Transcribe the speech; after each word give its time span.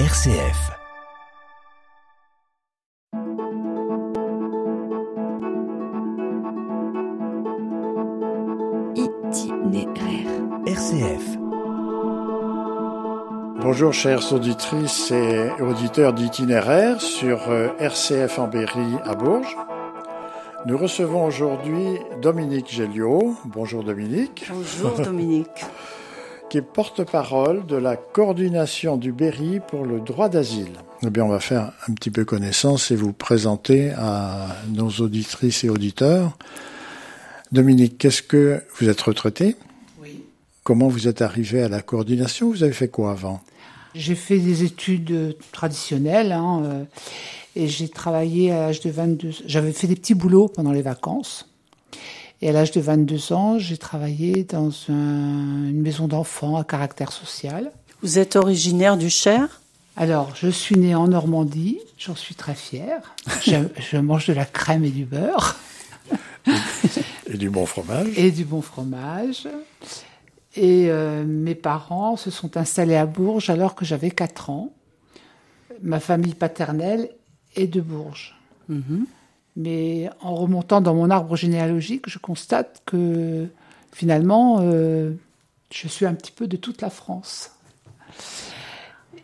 RCF. 0.00 0.72
Itinéraire. 8.96 10.26
RCF. 10.66 11.38
Bonjour 13.60 13.92
chères 13.92 14.32
auditrices 14.32 15.12
et 15.12 15.50
auditeurs 15.60 16.12
d'itinéraire 16.12 17.00
sur 17.00 17.48
euh, 17.50 17.68
RCF 17.78 18.40
en 18.40 18.48
Berry 18.48 18.96
à 19.04 19.14
Bourges. 19.14 19.56
Nous 20.66 20.76
recevons 20.76 21.24
aujourd'hui 21.24 22.00
Dominique 22.20 22.68
Géliot. 22.68 23.36
Bonjour 23.44 23.84
Dominique. 23.84 24.50
Bonjour 24.52 24.98
Dominique. 24.98 25.64
qui 26.54 26.58
est 26.58 26.62
porte-parole 26.62 27.66
de 27.66 27.74
la 27.74 27.96
coordination 27.96 28.96
du 28.96 29.10
Berry 29.10 29.58
pour 29.58 29.84
le 29.84 29.98
droit 29.98 30.28
d'asile. 30.28 30.70
Eh 31.02 31.10
bien, 31.10 31.24
on 31.24 31.28
va 31.28 31.40
faire 31.40 31.72
un 31.88 31.94
petit 31.94 32.12
peu 32.12 32.24
connaissance 32.24 32.92
et 32.92 32.94
vous 32.94 33.12
présenter 33.12 33.90
à 33.90 34.54
nos 34.68 34.88
auditrices 34.88 35.64
et 35.64 35.68
auditeurs. 35.68 36.38
Dominique, 37.50 37.98
qu'est-ce 37.98 38.22
que 38.22 38.62
vous 38.78 38.88
êtes 38.88 39.00
retraité 39.00 39.56
Oui. 40.00 40.20
Comment 40.62 40.86
vous 40.86 41.08
êtes 41.08 41.22
arrivé 41.22 41.60
à 41.60 41.68
la 41.68 41.82
coordination? 41.82 42.50
Vous 42.50 42.62
avez 42.62 42.72
fait 42.72 42.86
quoi 42.86 43.10
avant? 43.10 43.40
J'ai 43.96 44.14
fait 44.14 44.38
des 44.38 44.62
études 44.62 45.36
traditionnelles 45.50 46.30
hein, 46.30 46.62
euh, 46.64 46.84
et 47.56 47.66
j'ai 47.66 47.88
travaillé 47.88 48.52
à 48.52 48.66
l'âge 48.66 48.78
de 48.78 48.90
22 48.90 49.30
J'avais 49.46 49.72
fait 49.72 49.88
des 49.88 49.96
petits 49.96 50.14
boulots 50.14 50.46
pendant 50.46 50.70
les 50.70 50.82
vacances. 50.82 51.48
Et 52.42 52.48
à 52.50 52.52
l'âge 52.52 52.72
de 52.72 52.80
22 52.80 53.32
ans, 53.32 53.58
j'ai 53.58 53.76
travaillé 53.78 54.44
dans 54.44 54.70
un- 54.88 55.68
une 55.68 55.80
maison 55.80 56.08
d'enfants 56.08 56.56
à 56.56 56.64
caractère 56.64 57.12
social. 57.12 57.70
Vous 58.02 58.18
êtes 58.18 58.36
originaire 58.36 58.96
du 58.96 59.08
Cher? 59.08 59.60
Alors, 59.96 60.34
je 60.34 60.48
suis 60.48 60.76
née 60.76 60.94
en 60.94 61.06
Normandie, 61.08 61.78
j'en 61.98 62.16
suis 62.16 62.34
très 62.34 62.54
fière. 62.54 63.14
Je, 63.42 63.54
je 63.78 63.96
mange 63.96 64.26
de 64.26 64.32
la 64.32 64.44
crème 64.44 64.84
et 64.84 64.90
du 64.90 65.04
beurre 65.04 65.56
Et 67.32 67.38
du 67.38 67.48
bon 67.48 67.64
fromage 67.64 68.08
et 68.18 68.30
du 68.30 68.44
bon 68.44 68.60
fromage. 68.60 69.48
Et 70.56 70.86
euh, 70.90 71.24
mes 71.24 71.54
parents 71.54 72.16
se 72.16 72.30
sont 72.30 72.56
installés 72.56 72.96
à 72.96 73.06
Bourges 73.06 73.48
alors 73.50 73.74
que 73.74 73.84
j'avais 73.84 74.10
4 74.10 74.50
ans. 74.50 74.72
Ma 75.82 76.00
famille 76.00 76.34
paternelle 76.34 77.08
est 77.56 77.66
de 77.66 77.80
Bourges. 77.80 78.36
Mais 79.56 80.10
en 80.20 80.34
remontant 80.34 80.80
dans 80.80 80.94
mon 80.94 81.10
arbre 81.10 81.36
généalogique, 81.36 82.08
je 82.08 82.18
constate 82.18 82.82
que 82.86 83.46
finalement, 83.92 84.58
euh, 84.60 85.12
je 85.70 85.88
suis 85.88 86.06
un 86.06 86.14
petit 86.14 86.32
peu 86.32 86.46
de 86.48 86.56
toute 86.56 86.82
la 86.82 86.90
France. 86.90 87.52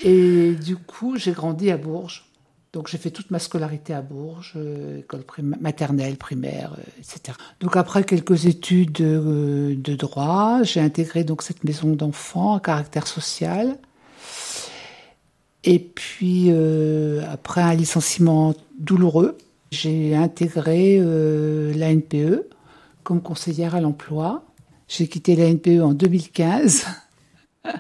Et 0.01 0.53
du 0.55 0.77
coup, 0.77 1.17
j'ai 1.17 1.33
grandi 1.33 1.71
à 1.71 1.77
Bourges. 1.77 2.25
Donc 2.73 2.87
j'ai 2.87 2.99
fait 2.99 3.11
toute 3.11 3.33
ma 3.33 3.41
scolarité 3.41 3.93
à 3.93 4.01
Bourges, 4.01 4.53
euh, 4.55 5.01
école 5.01 5.25
maternelle, 5.61 6.17
primaire, 6.17 6.77
euh, 6.79 6.83
etc. 7.01 7.37
Donc 7.59 7.77
après 7.77 8.05
quelques 8.05 8.47
études 8.47 8.93
de 8.93 9.95
droit, 9.97 10.63
j'ai 10.63 10.81
intégré 10.81 11.25
donc 11.25 11.43
cette 11.43 11.65
maison 11.65 11.97
d'enfants 11.97 12.55
à 12.55 12.61
caractère 12.61 13.09
social. 13.09 13.77
Et 15.65 15.81
puis 15.81 16.51
après 17.29 17.61
un 17.61 17.75
licenciement 17.75 18.55
douloureux, 18.79 19.37
j'ai 19.71 20.15
intégré 20.17 20.99
euh, 21.01 21.73
l'ANPE 21.75 22.45
comme 23.05 23.23
conseillère 23.23 23.75
à 23.75 23.81
l'emploi. 23.81 24.45
J'ai 24.89 25.09
quitté 25.09 25.37
l'ANPE 25.37 25.81
en 25.83 25.93
2015 25.95 26.87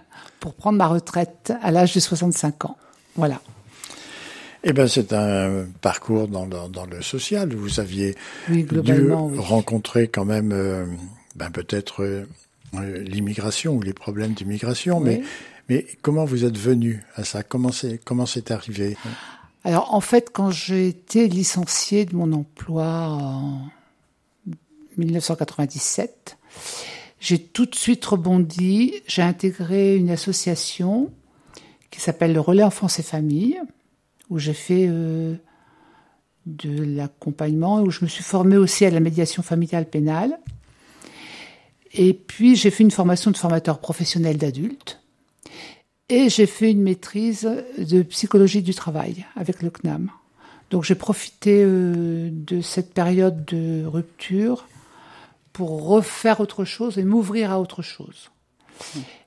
pour 0.41 0.55
prendre 0.55 0.78
ma 0.78 0.86
retraite 0.86 1.52
à 1.62 1.70
l'âge 1.70 1.94
de 1.94 2.00
65 2.00 2.64
ans. 2.66 2.77
Voilà. 3.16 3.41
Eh 4.62 4.72
bien, 4.72 4.86
c'est 4.86 5.12
un 5.12 5.64
parcours 5.80 6.28
dans 6.28 6.44
le, 6.44 6.69
dans 6.70 6.86
le 6.86 7.00
social. 7.02 7.55
Vous 7.55 7.80
aviez 7.80 8.14
Oui, 8.48 8.64
dû 8.64 9.10
oui. 9.10 9.38
rencontrer 9.38 10.09
quand 10.09 10.25
même 10.26 10.53
euh, 10.53 10.84
ben, 11.34 11.50
peut-être 11.50 12.03
euh, 12.04 12.25
l'immigration 12.75 13.75
ou 13.75 13.82
les 13.82 13.94
problèmes 13.94 14.32
d'immigration. 14.34 15.00
Mais, 15.00 15.22
mais 15.69 15.86
comment 16.03 16.25
vous 16.26 16.44
êtes 16.44 16.59
venu 16.59 17.03
à 17.16 17.25
ça? 17.25 17.42
Comment 17.42 17.72
c'est 17.72 17.98
comment 18.04 18.26
c'est 18.26 18.50
arrivé? 18.50 18.97
Alors 19.65 19.94
en 19.94 20.00
fait, 20.00 20.31
quand 20.32 20.50
j'ai 20.50 20.88
été 20.88 21.28
licenciée 21.28 22.06
de 22.06 22.16
mon 22.16 22.32
emploi 22.32 23.09
en 23.10 23.69
1997, 24.97 26.38
j'ai 27.21 27.38
tout 27.38 27.66
de 27.66 27.75
suite 27.75 28.04
rebondi. 28.04 28.94
J'ai 29.06 29.22
intégré 29.22 29.97
une 29.97 30.10
association 30.10 31.12
qui 31.91 32.00
s'appelle 32.00 32.32
le 32.32 32.41
Relais 32.41 32.62
Enfance 32.62 32.98
et 32.98 33.03
Famille, 33.03 33.60
où 34.31 34.38
j'ai 34.38 34.54
fait 34.54 34.87
euh, 34.88 35.34
de 36.47 36.82
l'accompagnement 36.82 37.82
où 37.82 37.91
je 37.91 38.03
me 38.03 38.09
suis 38.09 38.25
formée 38.25 38.56
aussi 38.56 38.87
à 38.87 38.91
la 38.91 39.00
médiation 39.00 39.42
familiale 39.42 39.88
pénale. 39.88 40.38
Et 41.92 42.15
puis 42.15 42.56
j'ai 42.56 42.71
fait 42.71 42.84
une 42.84 42.91
formation 42.91 43.31
de 43.31 43.37
formateur 43.37 43.81
professionnel 43.81 44.38
d'adultes. 44.38 45.00
Et 46.10 46.28
j'ai 46.28 46.47
fait 46.47 46.72
une 46.72 46.82
maîtrise 46.82 47.48
de 47.78 48.03
psychologie 48.03 48.62
du 48.62 48.75
travail 48.75 49.26
avec 49.37 49.62
le 49.62 49.71
CNAM. 49.71 50.10
Donc 50.71 50.84
j'ai 50.84 50.97
profité 50.97 51.62
euh, 51.65 52.31
de 52.32 52.60
cette 52.60 52.93
période 52.93 53.44
de 53.44 53.84
rupture 53.87 54.66
pour 55.53 55.87
refaire 55.87 56.41
autre 56.41 56.65
chose 56.65 56.98
et 56.98 57.04
m'ouvrir 57.04 57.53
à 57.53 57.60
autre 57.60 57.82
chose. 57.82 58.31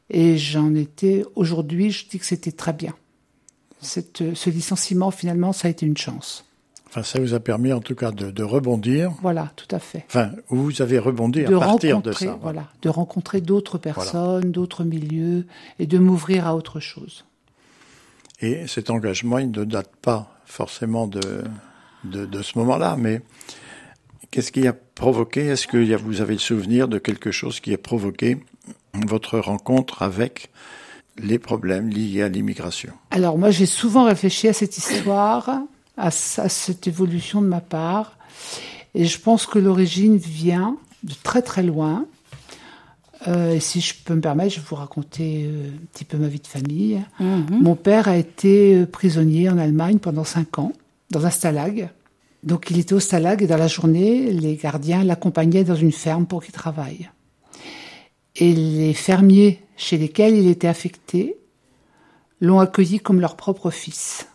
Et 0.10 0.38
j'en 0.38 0.76
étais, 0.76 1.24
aujourd'hui, 1.36 1.92
je 1.92 2.08
dis 2.08 2.20
que 2.20 2.26
c'était 2.26 2.52
très 2.52 2.74
bien. 2.74 2.94
Cette, 3.82 4.36
ce 4.36 4.50
licenciement, 4.50 5.12
finalement, 5.12 5.54
ça 5.54 5.68
a 5.68 5.72
été 5.72 5.86
une 5.86 5.98
chance. 5.98 6.46
Enfin, 6.96 7.02
ça 7.02 7.20
vous 7.20 7.34
a 7.34 7.40
permis 7.40 7.74
en 7.74 7.80
tout 7.80 7.96
cas 7.96 8.12
de, 8.12 8.30
de 8.30 8.44
rebondir. 8.44 9.12
Voilà, 9.24 9.52
tout 9.56 9.76
à 9.76 9.80
fait. 9.80 10.06
Enfin, 10.10 10.30
vous 10.50 10.80
avez 10.84 11.00
rebondi 11.00 11.44
de 11.44 11.56
à 11.56 11.60
partir 11.60 12.02
de 12.02 12.10
rencontrer, 12.10 12.26
ça. 12.28 12.38
voilà, 12.40 12.68
de 12.84 12.90
rencontrer 12.90 13.42
d'autres 13.42 13.80
personnes, 13.80 14.52
d'autres 14.52 14.84
milieux, 14.84 15.48
et 15.80 15.88
de 15.88 15.98
m'ouvrir 15.98 16.46
à 16.46 16.56
autre 16.56 16.80
chose. 16.80 17.26
Et 18.42 18.68
cet 18.68 18.92
engagement, 18.92 19.40
il 19.40 19.50
ne 19.50 19.64
date 19.64 19.90
pas 20.04 20.38
forcément 20.46 21.08
de, 21.08 21.44
de, 22.04 22.28
de 22.28 22.42
ce 22.44 22.60
moment-là, 22.60 22.96
mais 22.96 23.22
qu'est-ce 24.30 24.52
qui 24.52 24.68
a 24.68 24.74
provoqué? 24.74 25.48
Est-ce 25.48 25.66
que 25.66 25.96
vous 25.98 26.22
avez 26.22 26.34
le 26.34 26.40
souvenir 26.40 26.88
de 26.88 27.00
quelque 27.00 27.32
chose 27.32 27.60
qui 27.60 27.74
a 27.74 27.80
provoqué 27.80 28.38
votre 29.08 29.40
rencontre 29.40 30.04
avec 30.04 30.52
les 31.18 31.40
problèmes 31.40 31.90
liés 31.90 32.22
à 32.22 32.30
l'immigration? 32.30 32.94
Alors 33.10 33.40
moi, 33.40 33.50
j'ai 33.50 33.66
souvent 33.66 34.04
réfléchi 34.04 34.48
à 34.48 34.54
cette 34.54 34.78
histoire, 34.78 35.62
à, 35.98 36.12
cette 36.12 36.88
évolution 36.88 37.42
de 37.42 37.48
ma 37.48 37.62
part, 37.62 38.18
et 38.96 39.06
je 39.06 39.20
pense 39.20 39.46
que 39.46 39.60
l'origine 39.60 40.18
vient 40.18 40.78
de 41.04 41.14
très 41.24 41.42
très 41.42 41.64
loin. 41.64 42.06
Euh, 43.28 43.54
et 43.54 43.60
si 43.60 43.80
je 43.80 43.94
peux 44.04 44.16
me 44.16 44.22
permettre, 44.22 44.56
je 44.56 44.60
vais 44.60 44.66
vous 44.70 44.76
raconter 44.76 45.46
euh, 45.46 45.70
un 45.70 45.86
petit 45.94 46.04
peu 46.04 46.18
ma 46.18 46.28
vie 46.28 46.40
de 46.40 46.48
famille. 46.48 47.02
Mon 47.20 47.76
père 47.76 48.08
a 48.08 48.18
été 48.18 48.76
euh, 48.76 48.86
prisonnier 48.86 49.50
en 49.50 49.58
Allemagne 49.58 50.00
pendant 50.00 50.26
cinq 50.26 50.60
ans, 50.60 50.74
dans 51.10 51.26
un 51.26 51.30
stalag. 51.30 51.90
Donc 52.44 52.70
il 52.70 52.78
était 52.78 52.94
au 52.94 53.00
stalag 53.00 53.42
et 53.42 53.48
dans 53.48 53.58
la 53.58 53.68
journée, 53.68 54.32
les 54.32 54.58
gardiens 54.58 55.04
l'accompagnaient 55.04 55.64
dans 55.64 55.76
une 55.76 55.94
ferme 55.94 56.26
pour 56.26 56.44
qu'il 56.44 56.54
travaille. 56.54 57.10
Et 58.36 58.54
les 58.54 58.94
fermiers 58.94 59.62
chez 59.78 59.98
lesquels 59.98 60.36
il 60.36 60.48
était 60.48 60.68
affecté 60.68 61.38
l'ont 62.42 62.60
accueilli 62.60 63.00
comme 63.00 63.22
leur 63.22 63.38
propre 63.38 63.72
fils, 63.72 64.28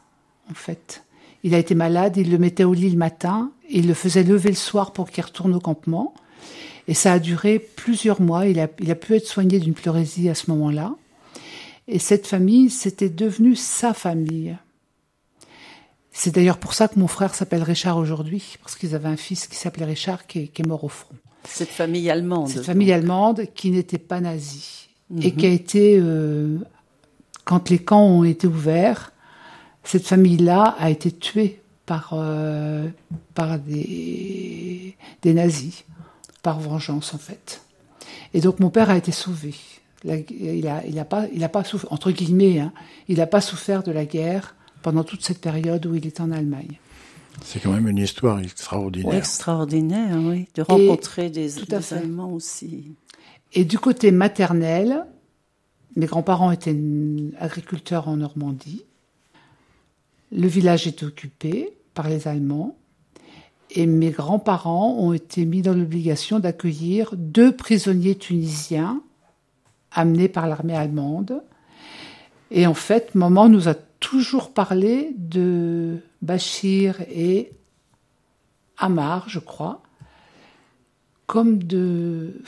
en 0.51 0.55
fait. 0.55 1.05
Il 1.45 1.55
a 1.55 1.59
été 1.59 1.75
malade, 1.75 2.17
il 2.17 2.31
le 2.31 2.39
mettait 2.39 2.65
au 2.65 2.75
lit 2.75 2.91
le 2.91 2.97
matin, 2.97 3.53
et 3.69 3.79
il 3.79 3.87
le 3.87 3.95
faisait 3.95 4.25
lever 4.25 4.51
le 4.51 4.57
soir 4.57 4.93
pour 4.93 5.11
qu'il 5.11 5.25
retourne 5.25 5.55
au 5.55 5.61
campement. 5.61 6.15
Et 6.89 6.95
ça 6.95 7.13
a 7.13 7.19
duré 7.19 7.59
plusieurs 7.59 8.21
mois. 8.21 8.47
Il 8.47 8.59
a, 8.59 8.69
il 8.81 8.91
a 8.91 8.95
pu 8.95 9.15
être 9.15 9.27
soigné 9.27 9.59
d'une 9.59 9.75
pleurésie 9.75 10.29
à 10.29 10.35
ce 10.35 10.51
moment-là. 10.51 10.95
Et 11.87 11.99
cette 11.99 12.27
famille, 12.27 12.71
c'était 12.71 13.09
devenu 13.09 13.57
sa 13.57 13.95
famille. 13.95 14.57
C'est 16.13 16.35
d'ailleurs 16.35 16.59
pour 16.59 16.75
ça 16.75 16.89
que 16.89 16.99
mon 16.99 17.07
frère 17.07 17.35
s'appelle 17.35 17.63
Richard 17.63 17.97
aujourd'hui, 17.97 18.57
parce 18.63 18.75
qu'ils 18.75 18.95
avaient 18.95 19.09
un 19.09 19.17
fils 19.17 19.47
qui 19.47 19.57
s'appelait 19.57 19.85
Richard 19.85 20.27
qui 20.27 20.41
est, 20.41 20.47
qui 20.49 20.63
est 20.63 20.67
mort 20.67 20.83
au 20.83 20.89
front. 20.89 21.15
Cette 21.45 21.69
famille 21.69 22.11
allemande. 22.11 22.49
Cette 22.49 22.65
famille 22.65 22.93
allemande 22.93 23.45
qui 23.55 23.71
n'était 23.71 23.99
pas 23.99 24.21
nazie 24.21 24.89
et 25.23 25.33
qui 25.33 25.47
a 25.47 25.51
été, 25.51 25.99
euh, 25.99 26.59
quand 27.45 27.71
les 27.71 27.79
camps 27.79 28.05
ont 28.05 28.25
été 28.25 28.47
ouverts, 28.47 29.13
cette 29.89 30.07
famille-là 30.07 30.77
a 30.79 30.91
été 30.91 31.11
tuée 31.11 31.61
par, 31.87 32.11
euh, 32.13 32.87
par 33.35 33.59
des, 33.59 34.95
des 35.23 35.35
nazis, 35.35 35.85
par 36.43 36.61
vengeance 36.61 37.15
en 37.15 37.19
fait. 37.19 37.63
Et 38.35 38.41
donc 38.41 38.61
mon 38.61 38.71
père 38.71 38.91
a 38.91 38.97
été 38.97 39.13
sauvé. 39.13 39.55
La- 40.05 40.17
il 40.19 40.67
a, 40.69 40.87
il 40.87 40.99
a 40.99 41.05
pas, 41.05 41.27
il 41.33 41.43
a 41.43 41.49
pas 41.49 41.65
souffert, 41.65 41.93
entre 41.93 42.11
guillemets, 42.13 42.61
hein, 42.61 42.73
il 43.09 43.17
n'a 43.17 43.27
pas 43.27 43.41
souffert 43.41 43.83
de 43.83 43.91
la 43.91 44.05
guerre 44.05 44.55
pendant 44.83 45.03
toute 45.05 45.25
cette 45.25 45.41
période 45.41 45.85
où 45.87 45.95
il 45.95 46.07
était 46.07 46.21
en 46.21 46.31
Allemagne. 46.31 46.79
C'est 47.45 47.61
quand 47.61 47.73
même 47.73 47.89
une 47.89 47.99
histoire 47.99 48.41
extraordinaire. 48.41 49.15
Extraordinaire, 49.15 50.19
oui. 50.21 50.49
De 50.55 50.63
rencontrer 50.63 51.31
des, 51.31 51.49
des. 51.49 51.93
Allemands 51.95 52.33
aussi. 52.33 52.93
Et 53.55 53.65
du 53.65 53.79
côté 53.79 54.11
maternel, 54.11 55.07
mes 55.97 56.07
grands-parents 56.07 56.51
étaient 56.51 56.77
agriculteurs 57.41 58.09
en 58.09 58.17
Normandie. 58.19 58.85
Le 60.31 60.47
village 60.47 60.87
est 60.87 61.03
occupé 61.03 61.73
par 61.95 62.09
les 62.09 62.29
Allemands 62.29 62.77
et 63.71 63.87
mes 63.87 64.11
grands-parents 64.11 64.97
ont 64.99 65.13
été 65.13 65.45
mis 65.45 65.63
dans 65.63 65.75
l'obligation 65.75 66.39
d'accueillir 66.39 67.15
deux 67.17 67.55
prisonniers 67.55 68.15
tunisiens 68.15 69.03
amenés 69.91 70.29
par 70.29 70.47
l'armée 70.47 70.77
allemande. 70.77 71.43
Et 72.51 72.67
en 72.67 72.75
fait, 72.75 73.15
maman 73.15 73.49
nous 73.49 73.69
a 73.69 73.75
toujours 73.75 74.53
parlé 74.53 75.15
de 75.17 75.99
Bachir 76.23 77.01
et 77.11 77.53
Amar, 78.79 79.29
je 79.29 79.39
crois, 79.39 79.83
comme 81.27 81.63
de, 81.63 82.41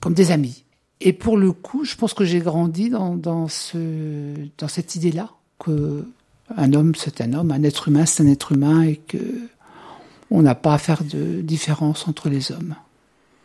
comme 0.00 0.14
des 0.14 0.32
amis. 0.32 0.64
Et 1.00 1.14
pour 1.14 1.38
le 1.38 1.52
coup, 1.52 1.84
je 1.84 1.96
pense 1.96 2.12
que 2.12 2.24
j'ai 2.24 2.40
grandi 2.40 2.90
dans, 2.90 3.16
dans, 3.16 3.48
ce, 3.48 4.34
dans 4.58 4.68
cette 4.68 4.96
idée-là 4.96 5.30
que 5.58 6.04
un 6.56 6.72
homme 6.72 6.94
c'est 6.94 7.20
un 7.20 7.32
homme, 7.32 7.50
un 7.50 7.62
être 7.62 7.88
humain 7.88 8.06
c'est 8.06 8.22
un 8.22 8.26
être 8.28 8.52
humain 8.52 8.82
et 8.82 8.96
que 8.96 9.18
on 10.30 10.42
n'a 10.42 10.54
pas 10.54 10.74
à 10.74 10.78
faire 10.78 11.02
de 11.02 11.40
différence 11.40 12.06
entre 12.06 12.28
les 12.28 12.52
hommes. 12.52 12.76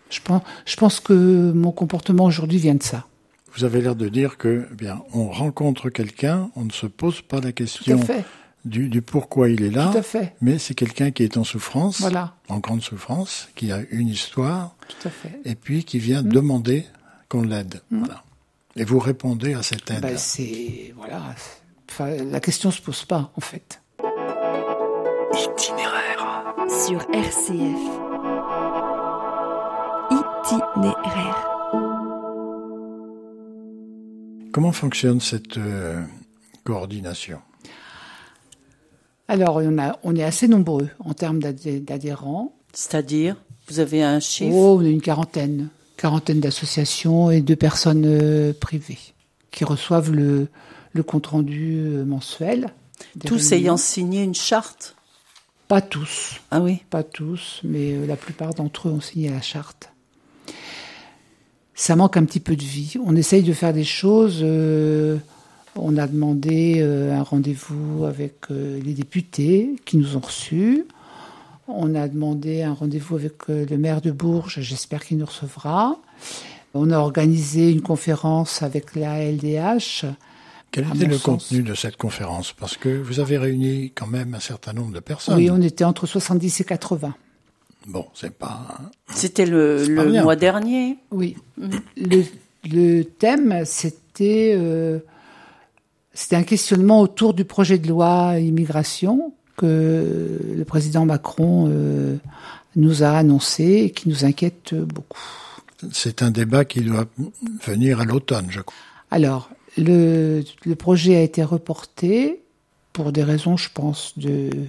Je 0.09 0.19
pense, 0.21 0.43
je 0.65 0.75
pense 0.75 0.99
que 0.99 1.51
mon 1.51 1.71
comportement 1.71 2.25
aujourd'hui 2.25 2.59
vient 2.59 2.75
de 2.75 2.83
ça. 2.83 3.07
Vous 3.55 3.63
avez 3.63 3.81
l'air 3.81 3.95
de 3.95 4.09
dire 4.09 4.37
que, 4.37 4.67
eh 4.71 4.75
bien, 4.75 5.01
on 5.13 5.29
rencontre 5.29 5.89
quelqu'un, 5.89 6.49
on 6.55 6.65
ne 6.65 6.71
se 6.71 6.85
pose 6.85 7.21
pas 7.21 7.39
la 7.39 7.51
question 7.53 7.99
du, 8.65 8.89
du, 8.89 9.01
pourquoi 9.01 9.49
il 9.49 9.63
est 9.63 9.69
là, 9.69 9.91
Tout 9.91 9.99
à 9.99 10.01
fait. 10.01 10.35
mais 10.41 10.57
c'est 10.57 10.73
quelqu'un 10.73 11.11
qui 11.11 11.23
est 11.23 11.37
en 11.37 11.43
souffrance, 11.43 12.01
voilà. 12.01 12.35
en 12.49 12.57
grande 12.57 12.81
souffrance, 12.81 13.47
qui 13.55 13.71
a 13.71 13.79
une 13.91 14.07
histoire, 14.07 14.75
Tout 14.87 15.07
à 15.07 15.11
fait. 15.11 15.39
et 15.45 15.55
puis 15.55 15.83
qui 15.83 15.99
vient 15.99 16.23
mmh. 16.23 16.29
demander 16.29 16.85
qu'on 17.29 17.43
l'aide. 17.43 17.81
Mmh. 17.91 17.99
Voilà. 17.99 18.23
Et 18.75 18.83
vous 18.83 18.99
répondez 18.99 19.53
à 19.53 19.63
cette 19.63 19.89
aide. 19.91 20.01
Ben 20.01 20.17
c'est 20.17 20.93
voilà, 20.97 21.21
enfin, 21.97 22.11
la 22.29 22.39
question 22.41 22.71
se 22.71 22.81
pose 22.81 23.05
pas 23.05 23.31
en 23.35 23.41
fait. 23.41 23.81
Itinéraire 25.33 26.53
sur 26.67 27.01
RCF. 27.13 27.79
Itinéraire. 30.11 31.47
Comment 34.51 34.71
fonctionne 34.71 35.21
cette 35.21 35.57
euh, 35.57 36.01
coordination? 36.65 37.39
Alors, 39.27 39.57
on, 39.57 39.77
a, 39.79 39.97
on 40.03 40.15
est 40.15 40.23
assez 40.23 40.47
nombreux 40.47 40.89
en 40.99 41.13
termes 41.13 41.39
d'adhérents. 41.39 42.53
C'est-à-dire, 42.73 43.35
vous 43.67 43.79
avez 43.79 44.03
un 44.03 44.19
chiffre? 44.19 44.55
Oh, 44.55 44.77
on 44.79 44.85
a 44.85 44.89
une 44.89 45.01
quarantaine. 45.01 45.69
Quarantaine 45.97 46.41
d'associations 46.41 47.31
et 47.31 47.41
de 47.41 47.55
personnes 47.55 48.03
euh, 48.05 48.53
privées 48.53 48.99
qui 49.51 49.63
reçoivent 49.63 50.11
le, 50.11 50.49
le 50.95 51.03
compte-rendu 51.03 51.77
euh, 51.77 52.03
mensuel. 52.03 52.69
Tous 53.23 53.49
réunions. 53.49 53.63
ayant 53.63 53.77
signé 53.77 54.23
une 54.23 54.33
charte 54.33 54.95
Pas 55.67 55.81
tous. 55.81 56.41
Ah 56.49 56.61
oui 56.61 56.81
Pas 56.89 57.03
tous, 57.03 57.61
mais 57.63 57.93
euh, 57.93 58.07
la 58.07 58.15
plupart 58.15 58.55
d'entre 58.55 58.87
eux 58.87 58.91
ont 58.91 59.01
signé 59.01 59.29
la 59.29 59.41
charte 59.41 59.91
ça 61.75 61.97
manque 61.97 62.15
un 62.15 62.23
petit 62.23 62.39
peu 62.39 62.55
de 62.55 62.63
vie. 62.63 62.95
On 63.05 63.15
essaye 63.15 63.43
de 63.43 63.53
faire 63.53 63.73
des 63.73 63.83
choses. 63.83 64.39
Euh, 64.41 65.17
on 65.75 65.97
a 65.97 66.07
demandé 66.07 66.77
euh, 66.77 67.13
un 67.13 67.21
rendez-vous 67.21 68.05
avec 68.05 68.35
euh, 68.49 68.79
les 68.81 68.93
députés 68.93 69.75
qui 69.83 69.97
nous 69.97 70.15
ont 70.15 70.21
reçus. 70.21 70.85
On 71.67 71.93
a 71.93 72.07
demandé 72.07 72.63
un 72.63 72.73
rendez-vous 72.73 73.15
avec 73.15 73.47
le 73.47 73.77
maire 73.77 73.99
de 73.99 74.11
Bourges. 74.11 74.61
J'espère 74.61 75.03
qu'il 75.03 75.17
nous 75.17 75.25
recevra. 75.25 75.97
On 76.75 76.91
a 76.91 76.99
organisé 76.99 77.71
une 77.71 77.81
conférence 77.81 78.61
avec 78.61 78.95
la 78.95 79.19
LDH. 79.19 80.05
Quel 80.75 80.87
était 80.93 81.05
le 81.05 81.13
sens. 81.13 81.23
contenu 81.23 81.63
de 81.63 81.73
cette 81.73 81.95
conférence? 81.95 82.51
Parce 82.51 82.75
que 82.75 82.89
vous 82.89 83.21
avez 83.21 83.37
réuni 83.37 83.93
quand 83.95 84.07
même 84.07 84.33
un 84.33 84.41
certain 84.41 84.73
nombre 84.73 84.91
de 84.91 84.99
personnes. 84.99 85.37
Oui, 85.37 85.49
on 85.49 85.61
était 85.61 85.85
entre 85.85 86.05
70 86.05 86.59
et 86.59 86.63
80. 86.65 87.15
Bon, 87.87 88.05
c'est 88.13 88.33
pas. 88.33 88.81
C'était 89.07 89.45
le, 89.45 89.85
le 89.85 90.21
mois 90.21 90.35
dernier. 90.35 90.97
Oui. 91.11 91.37
Mmh. 91.57 91.69
Le, 91.95 92.23
le, 92.69 93.03
thème, 93.03 93.63
c'était 93.63 94.53
euh, 94.57 94.99
c'était 96.13 96.35
un 96.35 96.43
questionnement 96.43 96.99
autour 96.99 97.33
du 97.33 97.45
projet 97.45 97.77
de 97.77 97.87
loi 97.87 98.37
immigration 98.37 99.33
que 99.55 100.41
le 100.57 100.65
président 100.65 101.05
Macron 101.05 101.69
euh, 101.69 102.17
nous 102.75 103.01
a 103.01 103.11
annoncé 103.11 103.63
et 103.63 103.91
qui 103.91 104.09
nous 104.09 104.25
inquiète 104.25 104.75
beaucoup. 104.75 105.21
C'est 105.93 106.21
un 106.21 106.31
débat 106.31 106.65
qui 106.65 106.81
doit 106.81 107.05
venir 107.63 108.01
à 108.01 108.03
l'automne, 108.03 108.47
je 108.49 108.59
crois. 108.59 108.75
Alors, 109.09 109.49
le, 109.77 110.43
projet 110.77 111.15
a 111.15 111.21
été 111.21 111.43
reporté 111.43 112.41
pour 112.93 113.11
des 113.11 113.23
raisons, 113.23 113.57
je 113.57 113.69
pense, 113.73 114.17
de 114.17 114.67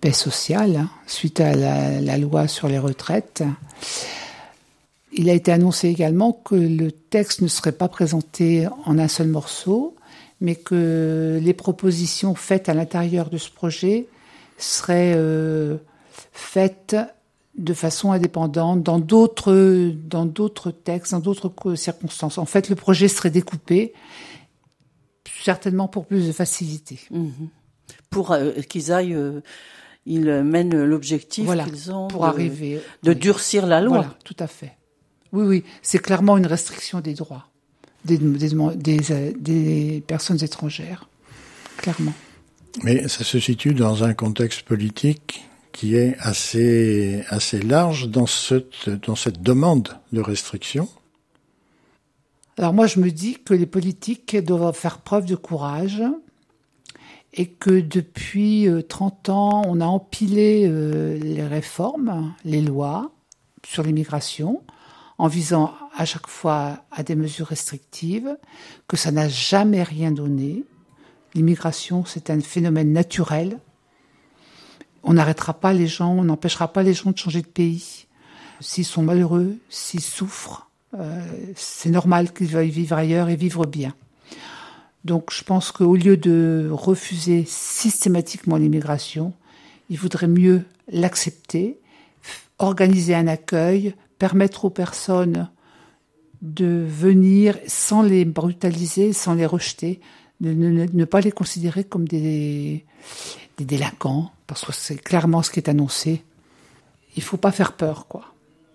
paix 0.00 0.12
sociale 0.12 0.76
hein, 0.76 0.90
suite 1.06 1.40
à 1.40 1.54
la, 1.54 2.00
la, 2.00 2.18
loi 2.18 2.48
sur 2.48 2.68
les 2.68 2.78
retraites. 2.78 3.44
Il 5.12 5.28
a 5.28 5.34
été 5.34 5.52
annoncé 5.52 5.88
également 5.88 6.32
que 6.32 6.54
le 6.54 6.92
texte 6.92 7.42
ne 7.42 7.48
serait 7.48 7.72
pas 7.72 7.88
présenté 7.88 8.68
en 8.84 8.98
un 8.98 9.08
seul 9.08 9.28
morceau, 9.28 9.96
mais 10.40 10.54
que 10.54 11.38
les 11.42 11.54
propositions 11.54 12.34
faites 12.34 12.68
à 12.68 12.74
l'intérieur 12.74 13.28
de 13.28 13.38
ce 13.38 13.50
projet 13.50 14.06
seraient 14.56 15.12
euh, 15.16 15.76
faites 16.32 16.96
de 17.60 17.74
façon 17.74 18.12
indépendante 18.12 18.82
dans 18.82 18.98
d'autres 18.98 19.92
dans 20.04 20.26
d'autres 20.26 20.70
textes, 20.70 21.12
dans 21.12 21.20
d'autres 21.20 21.74
circonstances. 21.76 22.38
En 22.38 22.46
fait, 22.46 22.68
le 22.68 22.74
projet 22.74 23.08
serait 23.08 23.30
découpé 23.30 23.92
certainement 25.42 25.88
pour 25.88 26.06
plus 26.06 26.26
de 26.26 26.32
facilité. 26.32 27.00
Mmh 27.10 27.28
pour 28.08 28.32
euh, 28.32 28.52
qu'ils 28.68 28.90
aillent, 28.90 29.14
euh, 29.14 29.40
ils 30.04 30.42
mènent 30.42 30.82
l'objectif 30.82 31.44
voilà, 31.44 31.64
qu'ils 31.64 31.92
ont 31.92 32.08
pour 32.08 32.22
de, 32.22 32.26
arriver, 32.26 32.80
de 33.04 33.12
oui. 33.12 33.16
durcir 33.16 33.66
la 33.66 33.80
loi. 33.80 33.98
Voilà, 33.98 34.18
tout 34.24 34.36
à 34.40 34.48
fait. 34.48 34.72
Oui, 35.32 35.44
oui, 35.46 35.64
c'est 35.80 36.00
clairement 36.00 36.36
une 36.36 36.46
restriction 36.46 37.00
des 37.00 37.14
droits 37.14 37.50
des, 38.04 38.18
des, 38.18 38.98
des, 38.98 39.32
des 39.38 40.04
personnes 40.06 40.42
étrangères, 40.42 41.08
clairement. 41.76 42.14
Mais 42.82 43.08
ça 43.08 43.24
se 43.24 43.38
situe 43.38 43.74
dans 43.74 44.04
un 44.04 44.14
contexte 44.14 44.62
politique 44.62 45.44
qui 45.72 45.96
est 45.96 46.16
assez, 46.18 47.24
assez 47.28 47.60
large 47.60 48.08
dans 48.08 48.26
cette, 48.26 48.88
dans 48.88 49.16
cette 49.16 49.42
demande 49.42 49.88
de 50.12 50.20
restriction. 50.20 50.88
Alors 52.58 52.72
moi, 52.72 52.86
je 52.86 53.00
me 53.00 53.10
dis 53.10 53.38
que 53.42 53.54
les 53.54 53.66
politiques 53.66 54.36
doivent 54.36 54.76
faire 54.76 54.98
preuve 54.98 55.24
de 55.24 55.36
courage 55.36 56.02
et 57.32 57.46
que 57.46 57.80
depuis 57.80 58.68
30 58.88 59.28
ans, 59.28 59.62
on 59.66 59.80
a 59.80 59.86
empilé 59.86 60.68
les 61.18 61.46
réformes, 61.46 62.34
les 62.44 62.60
lois 62.60 63.12
sur 63.64 63.82
l'immigration, 63.82 64.62
en 65.18 65.28
visant 65.28 65.74
à 65.94 66.04
chaque 66.06 66.26
fois 66.26 66.84
à 66.90 67.02
des 67.02 67.14
mesures 67.14 67.48
restrictives, 67.48 68.36
que 68.88 68.96
ça 68.96 69.10
n'a 69.10 69.28
jamais 69.28 69.82
rien 69.82 70.12
donné. 70.12 70.64
L'immigration, 71.34 72.04
c'est 72.04 72.30
un 72.30 72.40
phénomène 72.40 72.92
naturel. 72.92 73.58
On 75.02 75.14
n'arrêtera 75.14 75.54
pas 75.54 75.72
les 75.72 75.86
gens, 75.86 76.12
on 76.12 76.24
n'empêchera 76.24 76.68
pas 76.68 76.82
les 76.82 76.94
gens 76.94 77.10
de 77.12 77.18
changer 77.18 77.42
de 77.42 77.46
pays. 77.46 78.06
S'ils 78.60 78.84
sont 78.84 79.02
malheureux, 79.02 79.56
s'ils 79.70 80.02
souffrent, 80.02 80.68
euh, 80.98 81.24
c'est 81.56 81.90
normal 81.90 82.32
qu'ils 82.32 82.48
veuillent 82.48 82.70
vivre 82.70 82.96
ailleurs 82.96 83.28
et 83.28 83.36
vivre 83.36 83.64
bien. 83.66 83.94
Donc 85.04 85.32
je 85.32 85.42
pense 85.42 85.72
qu'au 85.72 85.96
lieu 85.96 86.16
de 86.16 86.68
refuser 86.70 87.44
systématiquement 87.46 88.56
l'immigration, 88.56 89.32
il 89.88 89.98
vaudrait 89.98 90.28
mieux 90.28 90.64
l'accepter, 90.92 91.78
organiser 92.58 93.14
un 93.14 93.26
accueil, 93.26 93.94
permettre 94.18 94.66
aux 94.66 94.70
personnes 94.70 95.48
de 96.42 96.84
venir 96.86 97.56
sans 97.66 98.02
les 98.02 98.24
brutaliser, 98.24 99.12
sans 99.12 99.34
les 99.34 99.46
rejeter, 99.46 100.00
de 100.40 100.52
ne, 100.52 100.86
ne 100.86 101.04
pas 101.04 101.20
les 101.20 101.32
considérer 101.32 101.84
comme 101.84 102.06
des, 102.08 102.84
des 103.60 103.76
délinquants, 103.76 104.32
parce 104.46 104.64
que 104.64 104.72
c'est 104.72 104.96
clairement 104.96 105.42
ce 105.42 105.50
qui 105.50 105.60
est 105.60 105.68
annoncé. 105.68 106.24
Il 107.16 107.22
faut 107.22 107.36
pas 107.36 107.52
faire 107.52 107.72
peur, 107.74 108.06
quoi. 108.06 108.24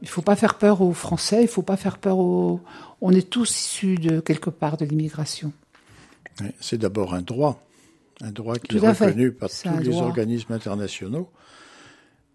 Il 0.02 0.08
faut 0.08 0.22
pas 0.22 0.36
faire 0.36 0.58
peur 0.60 0.82
aux 0.82 0.94
Français, 0.94 1.42
il 1.42 1.48
faut 1.48 1.64
pas 1.64 1.78
faire 1.78 1.98
peur 1.98 2.20
aux... 2.20 2.62
On 3.02 3.12
est 3.12 3.28
tous 3.28 3.50
issus 3.50 3.96
de 3.96 4.20
quelque 4.20 4.52
part 4.52 4.78
de 4.78 4.86
l'immigration. 4.86 5.52
C'est 6.60 6.78
d'abord 6.78 7.16
un 7.16 7.22
droit, 7.22 7.66
un 8.22 8.32
droit 8.32 8.58
qui 8.58 8.78
Tout 8.78 8.86
est 8.86 8.90
reconnu 8.90 9.26
fait. 9.26 9.32
par 9.32 9.50
tous 9.50 9.80
les 9.80 9.90
droit. 9.90 10.04
organismes 10.04 10.54
internationaux. 10.54 11.30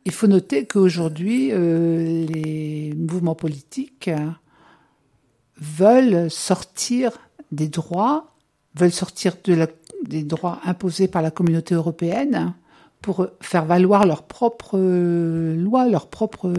Il 0.04 0.12
faut 0.12 0.26
noter 0.26 0.66
qu'aujourd'hui, 0.66 1.52
euh, 1.52 2.26
les 2.26 2.95
mouvements 2.97 3.35
politiques 3.35 4.11
veulent 5.59 6.30
sortir 6.30 7.12
des 7.52 7.69
droits, 7.69 8.35
veulent 8.75 8.90
sortir 8.90 9.37
de 9.45 9.54
la, 9.54 9.66
des 10.07 10.25
droits 10.25 10.61
imposés 10.64 11.09
par 11.09 11.23
la 11.23 11.30
communauté 11.30 11.75
européenne 11.75 12.54
pour 13.00 13.26
faire 13.40 13.64
valoir 13.64 14.07
leurs 14.07 14.25
propres 14.25 14.78
lois, 14.78 15.88
leurs 15.88 16.09
propres 16.09 16.52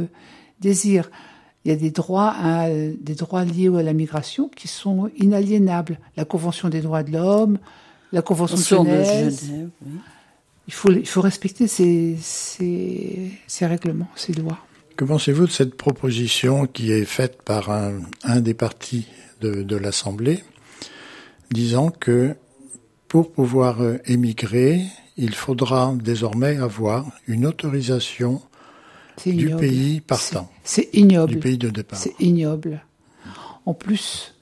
désirs. 0.59 1.09
Il 1.63 1.69
y 1.69 1.73
a 1.73 1.77
des 1.77 1.91
droits, 1.91 2.33
à, 2.41 2.69
des 2.69 3.15
droits 3.15 3.45
liés 3.45 3.69
à 3.75 3.83
la 3.83 3.93
migration 3.93 4.49
qui 4.49 4.67
sont 4.67 5.11
inaliénables. 5.17 5.99
La 6.17 6.25
Convention 6.25 6.69
des 6.69 6.81
droits 6.81 7.03
de 7.03 7.11
l'homme, 7.11 7.59
la 8.11 8.23
Convention 8.23 8.83
de 8.83 8.89
Genève. 8.89 9.39
Genève, 9.39 9.69
oui. 9.85 9.91
Il 10.67 10.73
faut, 10.73 10.91
il 10.91 11.07
faut 11.07 11.21
respecter 11.21 11.67
ces, 11.67 12.17
ces, 12.21 13.31
ces 13.47 13.65
règlements, 13.65 14.07
ces 14.15 14.33
lois. 14.33 14.57
Que 14.95 15.05
pensez-vous 15.05 15.47
de 15.47 15.51
cette 15.51 15.75
proposition 15.75 16.65
qui 16.65 16.91
est 16.91 17.05
faite 17.05 17.41
par 17.43 17.71
un, 17.71 17.99
un 18.23 18.39
des 18.41 18.53
partis 18.53 19.07
de, 19.41 19.63
de 19.63 19.75
l'Assemblée, 19.75 20.43
disant 21.51 21.89
que 21.89 22.35
pour 23.11 23.29
pouvoir 23.29 23.81
euh, 23.81 23.97
émigrer, 24.05 24.85
il 25.17 25.35
faudra 25.35 25.93
désormais 26.01 26.55
avoir 26.55 27.11
une 27.27 27.45
autorisation 27.45 28.41
du 29.25 29.53
pays 29.57 29.99
partant, 29.99 30.49
C'est 30.63 30.89
c'est 30.93 30.97
ignoble. 30.97 31.33
du 31.33 31.39
pays 31.39 31.57
de 31.57 31.69
départ. 31.69 31.99
C'est 31.99 32.17
ignoble. 32.21 32.85
En 33.65 33.73
plus, 33.73 34.33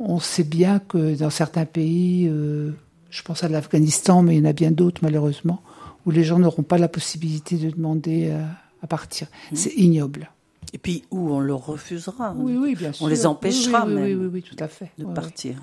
on 0.00 0.18
sait 0.18 0.42
bien 0.42 0.80
que 0.80 1.14
dans 1.14 1.30
certains 1.30 1.66
pays, 1.66 2.26
euh, 2.28 2.72
je 3.10 3.22
pense 3.22 3.44
à 3.44 3.48
l'Afghanistan, 3.48 4.22
mais 4.22 4.34
il 4.34 4.38
y 4.40 4.42
en 4.42 4.50
a 4.50 4.52
bien 4.52 4.72
d'autres 4.72 5.00
malheureusement, 5.04 5.62
où 6.04 6.10
les 6.10 6.24
gens 6.24 6.40
n'auront 6.40 6.64
pas 6.64 6.78
la 6.78 6.88
possibilité 6.88 7.58
de 7.58 7.70
demander 7.70 8.30
euh, 8.32 8.42
à 8.82 8.88
partir. 8.88 9.28
Mmh. 9.52 9.54
C'est 9.54 9.74
ignoble. 9.76 10.32
Et 10.72 10.78
puis 10.78 11.04
où 11.12 11.30
on 11.32 11.38
leur 11.38 11.64
refusera 11.64 12.34
Oui, 12.36 12.56
oui, 12.56 12.74
bien 12.74 12.92
sûr. 12.92 13.06
On 13.06 13.08
les 13.08 13.24
empêchera 13.24 13.86
oui, 13.86 13.92
oui, 13.92 14.00
même 14.00 14.18
Oui, 14.18 14.26
oui, 14.26 14.30
oui, 14.32 14.42
tout 14.42 14.56
à 14.58 14.66
fait. 14.66 14.90
de 14.98 15.04
partir. 15.04 15.54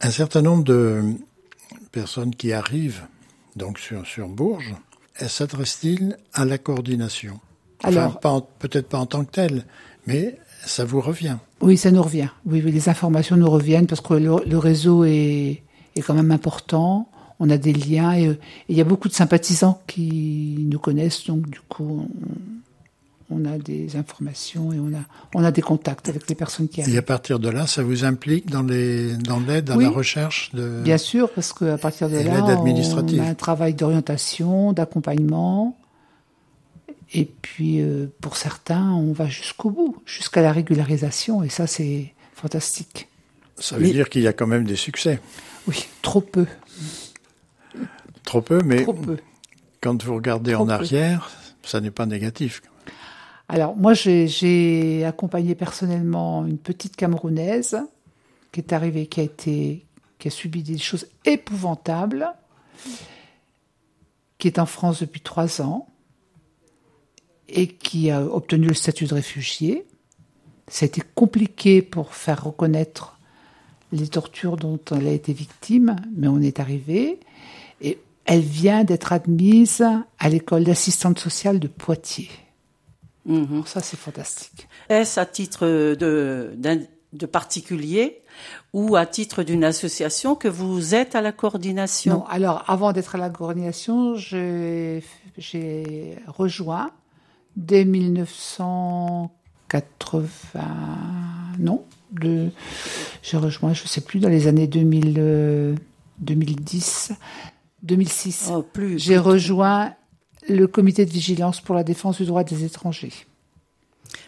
Un 0.00 0.10
certain 0.10 0.42
nombre 0.42 0.64
de 0.64 1.02
personnes 1.92 2.34
qui 2.34 2.52
arrivent 2.52 3.02
donc 3.56 3.78
sur, 3.78 4.06
sur 4.06 4.28
Bourges, 4.28 4.74
s'adressent-ils 5.18 6.16
à 6.34 6.44
la 6.44 6.58
coordination? 6.58 7.40
Enfin, 7.82 7.96
Alors- 7.96 8.20
pas 8.20 8.30
en- 8.30 8.40
peut-être 8.42 8.88
pas 8.88 8.98
en 8.98 9.06
tant 9.06 9.24
que 9.24 9.30
telle, 9.30 9.64
mais 10.06 10.38
ça 10.64 10.84
vous 10.84 11.00
revient. 11.00 11.36
Oui, 11.60 11.76
ça 11.76 11.90
nous 11.90 12.02
revient. 12.02 12.28
Oui, 12.44 12.60
oui, 12.64 12.70
les 12.72 12.88
informations 12.88 13.36
nous 13.36 13.48
reviennent 13.50 13.86
parce 13.86 14.00
que 14.00 14.14
le, 14.14 14.36
le 14.46 14.58
réseau 14.58 15.04
est, 15.04 15.62
est 15.94 16.02
quand 16.02 16.14
même 16.14 16.30
important. 16.30 17.08
On 17.38 17.50
a 17.50 17.56
des 17.58 17.72
liens 17.72 18.12
et, 18.12 18.28
euh, 18.28 18.32
et 18.32 18.38
il 18.72 18.76
y 18.76 18.80
a 18.80 18.84
beaucoup 18.84 19.08
de 19.08 19.14
sympathisants 19.14 19.82
qui 19.86 20.66
nous 20.70 20.78
connaissent, 20.78 21.24
donc 21.26 21.48
du 21.50 21.60
coup, 21.60 22.06
on, 22.06 22.08
on 23.30 23.44
a 23.44 23.58
des 23.58 23.96
informations 23.96 24.72
et 24.72 24.78
on 24.78 24.88
a, 24.94 25.00
on 25.34 25.42
a 25.42 25.50
des 25.50 25.62
contacts 25.62 26.08
avec 26.08 26.28
les 26.28 26.34
personnes 26.36 26.68
qui 26.68 26.80
Et 26.80 26.84
arrivent. 26.84 26.98
à 26.98 27.02
partir 27.02 27.38
de 27.40 27.48
là, 27.48 27.66
ça 27.66 27.82
vous 27.82 28.04
implique 28.04 28.48
dans 28.50 28.62
les 28.62 29.16
dans 29.16 29.40
l'aide 29.40 29.70
à 29.70 29.76
Oui. 29.76 29.84
la 29.84 29.90
recherche 29.90 30.52
de 30.54 30.80
Bien 30.84 30.98
sûr, 30.98 31.30
parce 31.32 31.52
qu'à 31.52 31.76
partir 31.76 32.08
de 32.08 32.14
Et 32.16 32.22
là, 32.24 32.44
on 32.44 33.18
a 33.18 33.22
un 33.24 33.34
travail 33.34 33.74
d'orientation, 33.74 34.72
d'accompagnement. 34.72 35.76
Et 37.12 37.24
puis, 37.24 37.80
euh, 37.80 38.06
pour 38.20 38.36
certains, 38.36 38.90
on 38.92 39.12
va 39.12 39.26
jusqu'au 39.28 39.70
bout, 39.70 39.96
jusqu'à 40.06 40.42
la 40.42 40.50
régularisation. 40.52 41.42
Et 41.44 41.48
ça, 41.48 41.66
c'est 41.66 42.12
fantastique. 42.34 43.08
Ça 43.58 43.76
veut 43.76 43.82
Mais- 43.82 43.92
dire 43.92 44.08
qu'il 44.08 44.22
y 44.22 44.26
a 44.26 44.32
quand 44.32 44.46
même 44.48 44.64
des 44.64 44.76
succès. 44.76 45.20
Oui, 45.68 45.86
trop 46.02 46.20
peu, 46.20 46.46
Trop 48.24 48.40
peu, 48.42 48.60
mais 48.64 48.82
trop 48.82 48.92
peu. 48.92 49.16
quand 49.80 50.02
vous 50.02 50.14
regardez 50.16 50.52
Trop 50.52 50.64
en 50.64 50.66
peu. 50.66 50.72
arrière, 50.72 51.30
ça 51.62 51.80
n'est 51.80 51.90
pas 51.92 52.06
négatif. 52.06 52.60
Alors, 53.48 53.76
moi, 53.76 53.94
j'ai- 53.94 55.04
accompagné 55.04 55.54
personnellement 55.54 56.44
une 56.46 56.58
petite 56.58 56.96
Camerounaise 56.96 57.78
qui 58.52 58.60
est 58.60 58.72
arrivée, 58.72 59.06
qui 59.06 59.20
a 59.20 59.22
été, 59.22 59.86
qui 60.18 60.28
a 60.28 60.30
subi 60.30 60.62
des 60.62 60.78
choses 60.78 61.06
épouvantables, 61.24 62.32
qui 64.38 64.48
est 64.48 64.58
en 64.58 64.66
France 64.66 65.00
depuis 65.00 65.20
trois 65.20 65.62
ans 65.62 65.86
et 67.48 67.68
qui 67.68 68.10
a 68.10 68.22
obtenu 68.22 68.66
le 68.68 68.74
statut 68.74 69.04
de 69.04 69.14
réfugié. 69.14 69.86
Ça 70.68 70.84
a 70.84 70.88
été 70.88 71.02
compliqué 71.14 71.80
pour 71.82 72.14
faire 72.14 72.42
reconnaître 72.44 73.18
les 73.92 74.08
tortures 74.08 74.56
dont 74.56 74.80
elle 74.90 75.06
a 75.06 75.12
été 75.12 75.32
victime, 75.32 75.96
mais 76.16 76.26
on 76.26 76.40
est 76.40 76.58
arrivé. 76.58 77.20
Et 77.80 77.98
elle 78.24 78.40
vient 78.40 78.82
d'être 78.82 79.12
admise 79.12 79.84
à 80.18 80.28
l'école 80.28 80.64
d'assistante 80.64 81.20
sociale 81.20 81.60
de 81.60 81.68
Poitiers. 81.68 82.30
Mhm. 83.26 83.64
Ça, 83.66 83.80
c'est 83.80 83.98
fantastique. 83.98 84.68
Est-ce 84.88 85.20
à 85.20 85.26
titre 85.26 85.66
de, 85.66 86.56
particulier 87.30 88.22
ou 88.72 88.96
à 88.96 89.04
titre 89.06 89.42
d'une 89.42 89.64
association 89.64 90.36
que 90.36 90.48
vous 90.48 90.94
êtes 90.94 91.14
à 91.14 91.20
la 91.20 91.32
coordination? 91.32 92.18
Non, 92.18 92.24
alors 92.26 92.64
avant 92.68 92.92
d'être 92.92 93.16
à 93.16 93.18
la 93.18 93.28
coordination, 93.30 94.14
j'ai 94.16 95.02
rejoint 96.26 96.90
dès 97.56 97.84
1980. 97.84 100.62
Non, 101.58 101.84
j'ai 102.20 102.52
rejoint, 103.36 103.72
je 103.72 103.88
sais 103.88 104.02
plus, 104.02 104.20
dans 104.20 104.28
les 104.28 104.46
années 104.46 104.68
2000, 104.68 105.16
euh, 105.18 105.74
2010, 106.18 107.12
2006. 107.82 108.50
Oh, 108.52 108.62
plus. 108.62 108.98
J'ai 108.98 109.18
rejoint 109.18 109.94
le 110.48 110.66
comité 110.66 111.04
de 111.06 111.10
vigilance 111.10 111.60
pour 111.60 111.74
la 111.74 111.84
défense 111.84 112.18
du 112.18 112.26
droit 112.26 112.44
des 112.44 112.64
étrangers. 112.64 113.12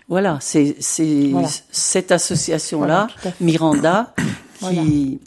Voilà, 0.08 0.38
c'est 0.40 0.76
Voilà. 1.30 1.48
cette 1.70 2.12
association-là, 2.12 3.08
Voilà. 3.22 3.36
Miranda, 3.40 4.14
Voilà. 4.60 4.82
qui, 4.82 5.20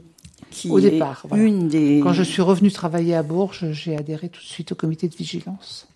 qui 0.50 0.70
Au 0.70 0.80
est 0.80 0.90
départ, 0.92 1.26
voilà. 1.30 1.44
une 1.44 1.68
des. 1.68 2.02
Quand 2.04 2.14
je 2.14 2.24
suis 2.24 2.42
revenue 2.42 2.72
travailler 2.72 3.16
à 3.16 3.24
Bourges, 3.24 3.72
j'ai 3.72 3.96
adhéré 3.96 4.30
tout 4.30 4.42
de 4.42 4.46
suite 4.46 4.72
au 4.72 4.76
comité 4.76 5.08
de 5.08 5.16
vigilance. 5.16 5.88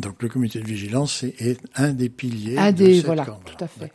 Donc 0.00 0.22
le 0.22 0.28
comité 0.28 0.60
de 0.60 0.66
vigilance 0.66 1.22
est, 1.22 1.40
est 1.40 1.60
un 1.76 1.92
des 1.92 2.08
piliers. 2.08 2.56
Un 2.56 2.72
de 2.72 2.78
des, 2.78 2.96
cette 2.96 3.06
voilà, 3.06 3.24
corde. 3.26 3.44
tout 3.44 3.62
à 3.62 3.68
fait. 3.68 3.92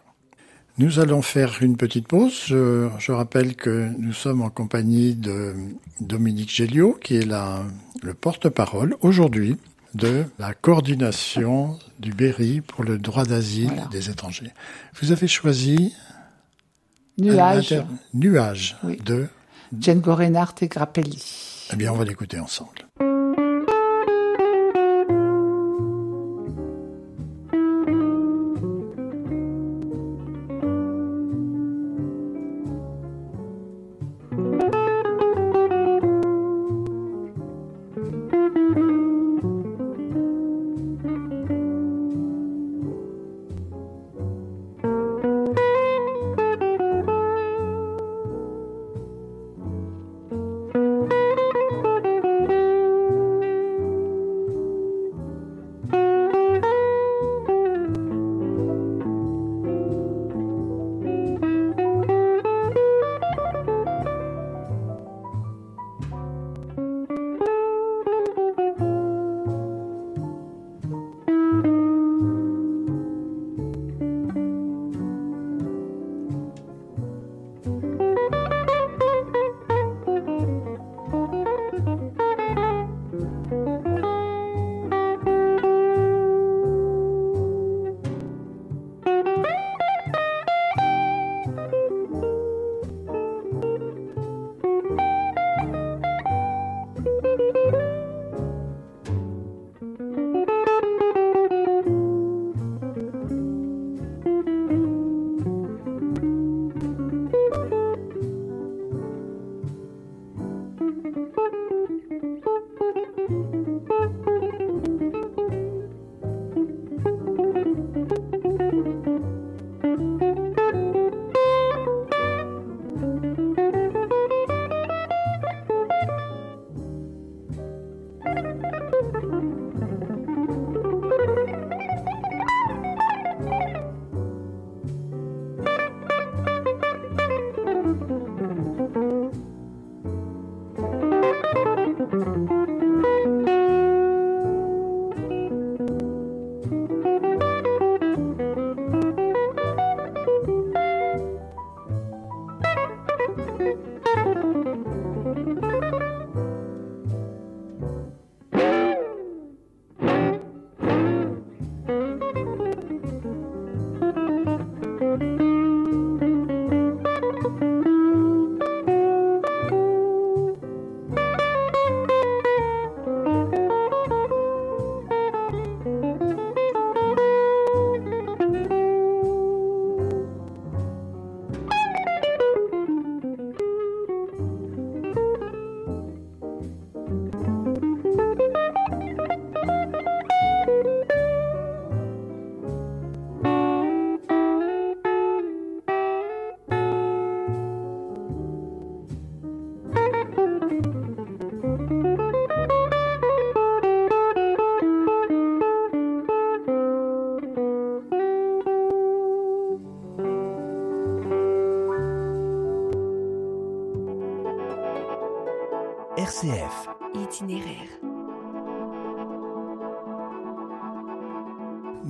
Nous 0.78 1.00
allons 1.00 1.22
faire 1.22 1.58
une 1.62 1.78
petite 1.78 2.08
pause. 2.08 2.44
Je, 2.48 2.90
je 3.00 3.12
rappelle 3.14 3.56
que 3.56 3.90
nous 3.98 4.12
sommes 4.14 4.42
en 4.42 4.50
compagnie 4.50 5.16
de 5.16 5.54
Dominique 6.02 6.54
Géliot, 6.54 6.98
qui 7.02 7.16
est 7.16 7.26
la, 7.26 7.64
le 8.04 8.14
porte-parole 8.14 8.96
aujourd'hui 9.02 9.56
de 9.96 10.26
la 10.40 10.54
coordination 10.54 11.80
du 12.00 12.12
Berry 12.14 12.62
pour 12.62 12.84
le 12.84 12.98
droit 12.98 13.24
d'asile 13.26 13.68
Voilà. 13.74 13.86
des 13.92 14.10
étrangers. 14.10 14.52
Vous 15.02 15.12
avez 15.12 15.28
choisi 15.28 15.94
inter- 17.20 17.84
nuage 18.14 18.78
Oui. 18.84 18.98
de. 19.04 19.28
Django 19.80 20.14
Reinhardt 20.16 20.56
et 20.62 20.68
Grappelli. 20.68 21.24
Eh 21.74 21.76
bien, 21.76 21.92
on 21.92 21.96
va 21.96 22.04
l'écouter 22.06 22.40
ensemble. 22.40 22.86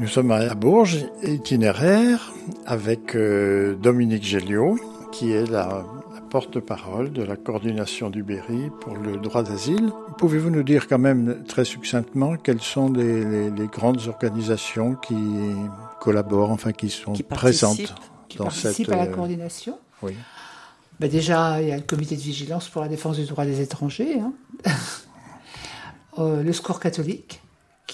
Nous 0.05 0.11
sommes 0.11 0.29
à 0.29 0.53
Bourges, 0.53 1.07
itinéraire, 1.23 2.31
avec 2.67 3.15
euh, 3.15 3.73
Dominique 3.75 4.23
Géliot, 4.23 4.77
qui 5.11 5.31
est 5.31 5.49
la, 5.49 5.83
la 6.13 6.21
porte-parole 6.29 7.11
de 7.11 7.23
la 7.23 7.35
coordination 7.35 8.11
du 8.11 8.21
Berry 8.21 8.69
pour 8.81 8.95
le 8.97 9.17
droit 9.17 9.41
d'asile. 9.41 9.89
Pouvez-vous 10.19 10.51
nous 10.51 10.61
dire 10.61 10.87
quand 10.87 10.99
même 10.99 11.43
très 11.47 11.65
succinctement 11.65 12.35
quelles 12.35 12.61
sont 12.61 12.91
les, 12.93 13.25
les- 13.25 13.49
les 13.49 13.65
grandes 13.65 14.01
organisations 14.07 14.93
qui 14.93 15.17
collaborent, 15.99 16.51
enfin 16.51 16.71
qui 16.71 16.91
sont 16.91 17.13
Qui 17.13 17.23
présentes 17.23 17.95
qui 18.29 18.37
dans 18.37 18.43
participent 18.43 18.85
cette... 18.85 18.93
à 18.93 18.97
la 18.97 19.05
euh, 19.05 19.11
coordination. 19.15 19.79
oui. 20.03 20.13
Ben 20.99 21.09
déjà, 21.09 21.59
il 21.63 21.69
y 21.69 21.71
a 21.71 21.77
le 21.77 21.81
comité 21.81 22.15
de 22.15 22.21
vigilance 22.21 22.69
pour 22.69 22.83
la 22.83 22.87
défense 22.89 23.17
du 23.17 23.25
droit 23.25 23.43
des 23.43 23.59
étrangers, 23.59 24.19
hein. 24.19 24.33
Euh, 26.17 26.43
le 26.43 26.53
Secours 26.53 26.79
catholique, 26.79 27.41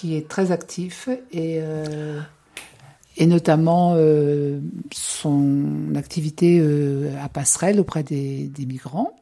qui 0.02 0.16
est 0.16 0.28
très 0.28 0.52
actif 0.52 1.10
et, 1.32 1.60
euh, 1.62 2.20
et 3.18 3.28
notamment 3.28 3.94
euh, 3.98 4.60
son 4.92 5.94
activité 5.96 6.58
euh, 6.60 7.12
à 7.24 7.30
Passerelle 7.30 7.80
auprès 7.80 8.02
des, 8.02 8.48
des 8.48 8.66
migrants. 8.66 9.16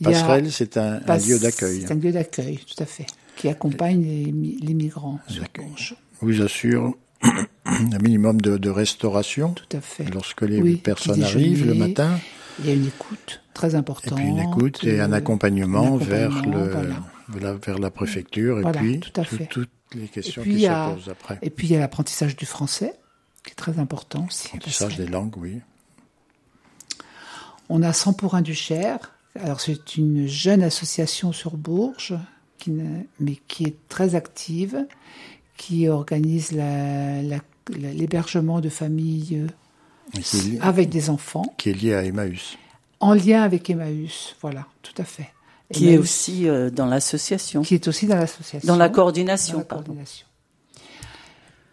Passerelle, 0.00 0.52
c'est 0.52 0.76
un, 0.76 1.00
lieu 1.26 1.40
d'accueil. 1.40 1.80
C'est 1.84 1.90
un 1.92 1.96
lieu 1.96 2.12
d'accueil, 2.12 2.58
tout 2.58 2.80
à 2.80 2.86
fait, 2.86 3.06
qui 3.36 3.48
accompagne 3.48 4.02
les, 4.04 4.30
mi- 4.30 4.58
les 4.62 4.74
migrants 4.74 5.18
sur. 5.26 5.42
Vous 6.20 6.40
assure 6.40 6.94
un 7.64 7.98
minimum 8.00 8.40
de, 8.40 8.58
de 8.58 8.70
restauration 8.70 9.54
Tout 9.54 9.76
à 9.76 9.80
fait. 9.80 10.04
lorsque 10.14 10.42
les 10.42 10.60
Oui, 10.62 10.76
personnes 10.76 11.22
arrivent 11.24 11.66
le 11.66 11.74
matin. 11.74 12.16
Il 12.60 12.66
y 12.66 12.70
a 12.70 12.74
une 12.74 12.86
écoute 12.86 13.42
très 13.54 13.72
Et 13.72 13.74
importante. 13.74 14.14
puis 14.18 14.28
une 14.28 14.38
écoute 14.38 14.84
et 14.84 15.00
un 15.00 15.12
accompagnement, 15.12 15.96
un 15.96 15.98
vers, 15.98 16.46
le, 16.46 16.70
voilà. 16.70 16.94
Vers 17.28 17.78
la 17.78 17.90
préfecture 17.90 18.58
et 18.58 18.62
Voilà, 18.62 18.80
puis 18.80 19.00
tout 19.00 19.20
à 19.20 19.24
tout- 19.24 19.36
fait. 19.36 19.46
toutes 19.46 19.70
les 19.94 20.08
questions 20.08 20.42
puis, 20.42 20.56
qui 20.56 20.62
se 20.62 20.94
posent 20.94 21.08
après. 21.08 21.38
Et 21.42 21.50
puis 21.50 21.66
il 21.68 21.72
y 21.72 21.76
a 21.76 21.78
l'apprentissage 21.80 22.36
du 22.36 22.46
français, 22.46 22.94
qui 23.44 23.52
est 23.52 23.54
très 23.56 23.78
important 23.78 24.26
aussi. 24.28 24.46
Apprentissage 24.48 24.88
parce 24.88 24.98
que 24.98 25.02
des 25.02 25.08
langues, 25.08 25.36
oui. 25.36 25.60
On 27.68 27.82
a 27.82 27.92
100 27.92 28.12
pour 28.12 28.34
un 28.34 28.42
du 28.42 28.54
Cher. 28.54 29.12
Alors 29.40 29.60
c'est 29.60 29.96
une 29.96 30.26
jeune 30.26 30.62
association 30.62 31.32
sur 31.32 31.56
Bourges, 31.56 32.14
qui 32.58 32.70
ne- 32.70 33.02
mais 33.20 33.36
qui 33.48 33.64
est 33.64 33.76
très 33.88 34.14
active, 34.14 34.86
qui 35.56 35.88
organise 35.88 36.52
la- 36.52 37.22
la- 37.22 37.38
la- 37.76 37.92
l'hébergement 37.92 38.60
de 38.60 38.68
familles 38.68 39.46
avec 40.60 40.88
des 40.88 41.10
enfants, 41.10 41.54
qui 41.58 41.70
est 41.70 41.74
lié 41.74 41.94
à 41.94 42.04
Emmaüs. 42.04 42.56
en 43.00 43.12
lien 43.14 43.42
avec 43.42 43.68
Emmaüs. 43.68 44.36
Voilà, 44.40 44.66
tout 44.82 44.94
à 44.98 45.04
fait. 45.04 45.28
Qui 45.72 45.88
est 45.90 45.98
aussi 45.98 46.48
euh, 46.48 46.70
dans 46.70 46.86
l'association, 46.86 47.62
qui 47.62 47.74
est 47.74 47.88
aussi 47.88 48.06
dans 48.06 48.16
l'association. 48.16 48.66
dans 48.68 48.76
la 48.76 48.88
Dans 48.88 48.94
coordination, 48.94 49.58
la 49.58 49.64
pardon. 49.64 49.84
coordination. 49.84 50.26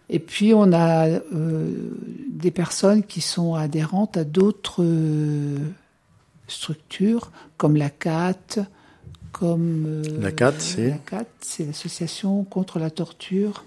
Et 0.10 0.20
puis 0.20 0.54
on 0.54 0.74
a 0.74 1.08
euh, 1.08 1.92
des 2.30 2.52
personnes 2.52 3.04
qui 3.04 3.22
sont 3.22 3.54
adhérentes 3.56 4.18
à 4.18 4.24
d'autres 4.24 4.84
euh, 4.84 5.58
structures, 6.48 7.32
comme 7.58 7.76
la 7.78 7.90
CAT, 7.90 8.36
comme 9.32 9.86
euh, 9.88 10.04
La 10.22 10.32
CAT, 10.32 10.54
c'est 10.60 10.90
la 10.90 10.98
CAT, 10.98 11.26
c'est 11.42 11.66
l'association 11.66 12.44
contre 12.44 12.80
la 12.80 12.90
torture, 12.90 13.64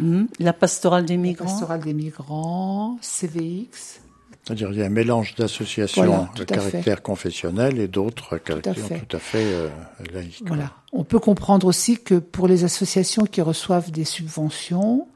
Mhm. 0.00 0.26
La 0.40 0.52
pastorale 0.52 1.04
des 1.06 1.14
la 1.14 1.22
migrants. 1.22 1.44
pastorale 1.46 1.80
des 1.80 1.94
migrants, 1.94 2.98
CVX. 3.00 4.00
C'est-à-dire 4.44 4.70
il 4.72 4.78
y 4.78 4.82
a 4.82 4.86
un 4.86 4.90
mélange 4.90 5.34
d'associations 5.36 6.04
Voilà, 6.04 6.28
de 6.36 6.44
tout 6.44 6.54
à 6.54 6.58
fait. 6.58 6.70
caractère 6.70 7.02
confessionnel 7.02 7.78
et 7.78 7.88
d'autres 7.88 8.36
caractères 8.36 8.76
fait. 8.76 9.00
tout 9.00 9.16
à 9.16 9.20
fait 9.20 9.44
euh, 9.44 9.68
laïques. 10.12 10.42
Voilà. 10.46 10.72
On 10.92 11.02
peut 11.02 11.18
comprendre 11.18 11.66
aussi 11.66 11.98
que 11.98 12.16
pour 12.16 12.46
les 12.46 12.64
associations 12.64 13.24
qui 13.24 13.40
reçoivent 13.40 13.90
des 13.90 14.04
subventions, 14.04 15.08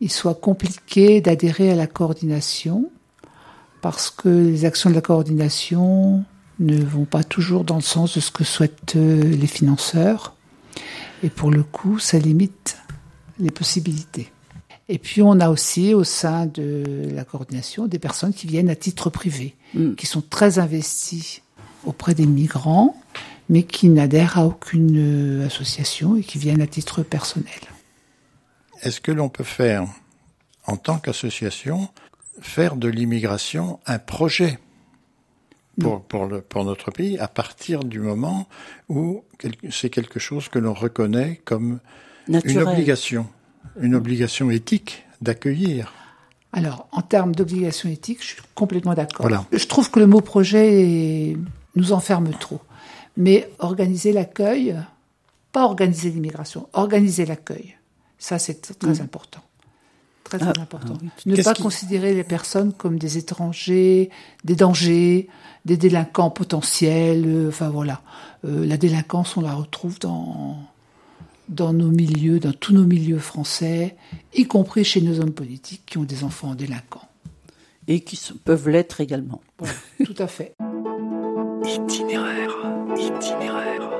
il 0.00 0.10
soit 0.10 0.34
compliqué 0.34 1.20
d'adhérer 1.20 1.70
à 1.70 1.74
la 1.74 1.88
coordination 1.88 2.90
parce 3.80 4.10
que 4.10 4.28
les 4.28 4.64
actions 4.64 4.88
de 4.88 4.94
la 4.94 5.00
coordination 5.00 6.24
ne 6.60 6.80
vont 6.82 7.04
pas 7.04 7.24
toujours 7.24 7.64
dans 7.64 7.74
le 7.76 7.82
sens 7.82 8.14
de 8.14 8.20
ce 8.20 8.30
que 8.30 8.44
souhaitent 8.44 8.94
euh, 8.96 9.22
les 9.22 9.46
financeurs. 9.48 10.34
Et 11.22 11.28
pour 11.28 11.50
le 11.50 11.62
coup, 11.64 11.98
ça 11.98 12.18
limite 12.18 12.78
les 13.38 13.50
possibilités. 13.50 14.30
Et 14.88 14.98
puis 14.98 15.22
on 15.22 15.40
a 15.40 15.48
aussi 15.48 15.94
au 15.94 16.04
sein 16.04 16.46
de 16.46 17.08
la 17.14 17.24
coordination 17.24 17.86
des 17.86 17.98
personnes 17.98 18.34
qui 18.34 18.46
viennent 18.46 18.68
à 18.70 18.76
titre 18.76 19.08
privé, 19.10 19.54
Mm. 19.74 19.94
qui 19.94 20.06
sont 20.06 20.20
très 20.22 20.58
investies 20.58 21.42
auprès 21.84 22.14
des 22.14 22.26
migrants, 22.26 22.96
mais 23.48 23.62
qui 23.64 23.88
n'adhèrent 23.88 24.38
à 24.38 24.44
aucune 24.46 25.40
euh, 25.42 25.46
association 25.46 26.16
et 26.16 26.22
qui 26.22 26.38
viennent 26.38 26.62
à 26.62 26.66
titre 26.66 27.02
personnel. 27.02 27.60
Est-ce 28.82 29.00
que 29.00 29.10
l'on 29.12 29.28
peut 29.28 29.44
faire, 29.44 29.86
en 30.66 30.76
tant 30.76 30.98
qu'association, 30.98 31.88
faire 32.40 32.76
de 32.76 32.88
l'immigration 32.88 33.80
un 33.86 33.98
projet 33.98 34.58
pour, 35.80 36.02
pour, 36.02 36.26
le, 36.26 36.40
pour 36.40 36.64
notre 36.64 36.90
pays 36.90 37.18
à 37.18 37.26
partir 37.28 37.80
du 37.84 37.98
moment 37.98 38.46
où 38.88 39.24
quel- 39.38 39.56
c'est 39.70 39.90
quelque 39.90 40.20
chose 40.20 40.48
que 40.48 40.58
l'on 40.58 40.74
reconnaît 40.74 41.40
comme 41.44 41.80
une 42.28 42.58
obligation, 42.58 43.26
une 43.80 43.94
obligation 43.94 44.50
éthique 44.50 45.04
d'accueillir 45.20 45.92
Alors, 46.52 46.86
en 46.92 47.02
termes 47.02 47.34
d'obligation 47.34 47.88
éthique, 47.88 48.18
je 48.22 48.26
suis 48.34 48.42
complètement 48.54 48.94
d'accord. 48.94 49.22
Voilà. 49.26 49.44
Je 49.52 49.66
trouve 49.66 49.90
que 49.90 49.98
le 50.00 50.06
mot 50.06 50.20
projet 50.20 51.36
nous 51.76 51.92
enferme 51.92 52.30
trop. 52.38 52.60
Mais 53.16 53.48
organiser 53.58 54.12
l'accueil, 54.12 54.76
pas 55.52 55.64
organiser 55.64 56.10
l'immigration, 56.10 56.68
organiser 56.72 57.24
l'accueil, 57.26 57.76
ça 58.18 58.38
c'est 58.38 58.76
très 58.78 59.00
important. 59.00 59.40
Très 60.24 60.38
très 60.38 60.52
Ah, 60.56 60.62
important. 60.62 60.94
ah 60.96 61.02
oui. 61.02 61.08
Ne 61.26 61.42
pas 61.42 61.52
qui- 61.54 61.62
considérer 61.62 62.14
les 62.14 62.24
personnes 62.24 62.72
comme 62.72 62.98
des 62.98 63.18
étrangers, 63.18 64.10
des 64.42 64.56
dangers, 64.56 65.28
des 65.64 65.76
délinquants 65.76 66.30
potentiels. 66.30 67.24
euh, 67.26 67.48
Enfin 67.48 67.68
voilà, 67.68 68.00
Euh, 68.46 68.66
la 68.66 68.76
délinquance 68.76 69.36
on 69.38 69.40
la 69.42 69.54
retrouve 69.54 69.98
dans 70.00 70.58
dans 71.48 71.72
nos 71.72 71.90
milieux, 71.90 72.40
dans 72.40 72.52
tous 72.52 72.72
nos 72.72 72.84
milieux 72.84 73.18
français, 73.18 73.96
y 74.34 74.46
compris 74.46 74.84
chez 74.84 75.00
nos 75.00 75.20
hommes 75.20 75.32
politiques 75.32 75.82
qui 75.86 75.98
ont 75.98 76.04
des 76.04 76.24
enfants 76.24 76.54
délinquants. 76.54 77.08
Et 77.86 78.00
qui 78.00 78.18
peuvent 78.44 78.68
l'être 78.68 79.00
également. 79.00 79.42
Voilà, 79.58 79.74
tout 80.04 80.14
à 80.18 80.26
fait. 80.26 80.54
Itinéraire, 81.64 82.50
itinéraire, 82.96 83.90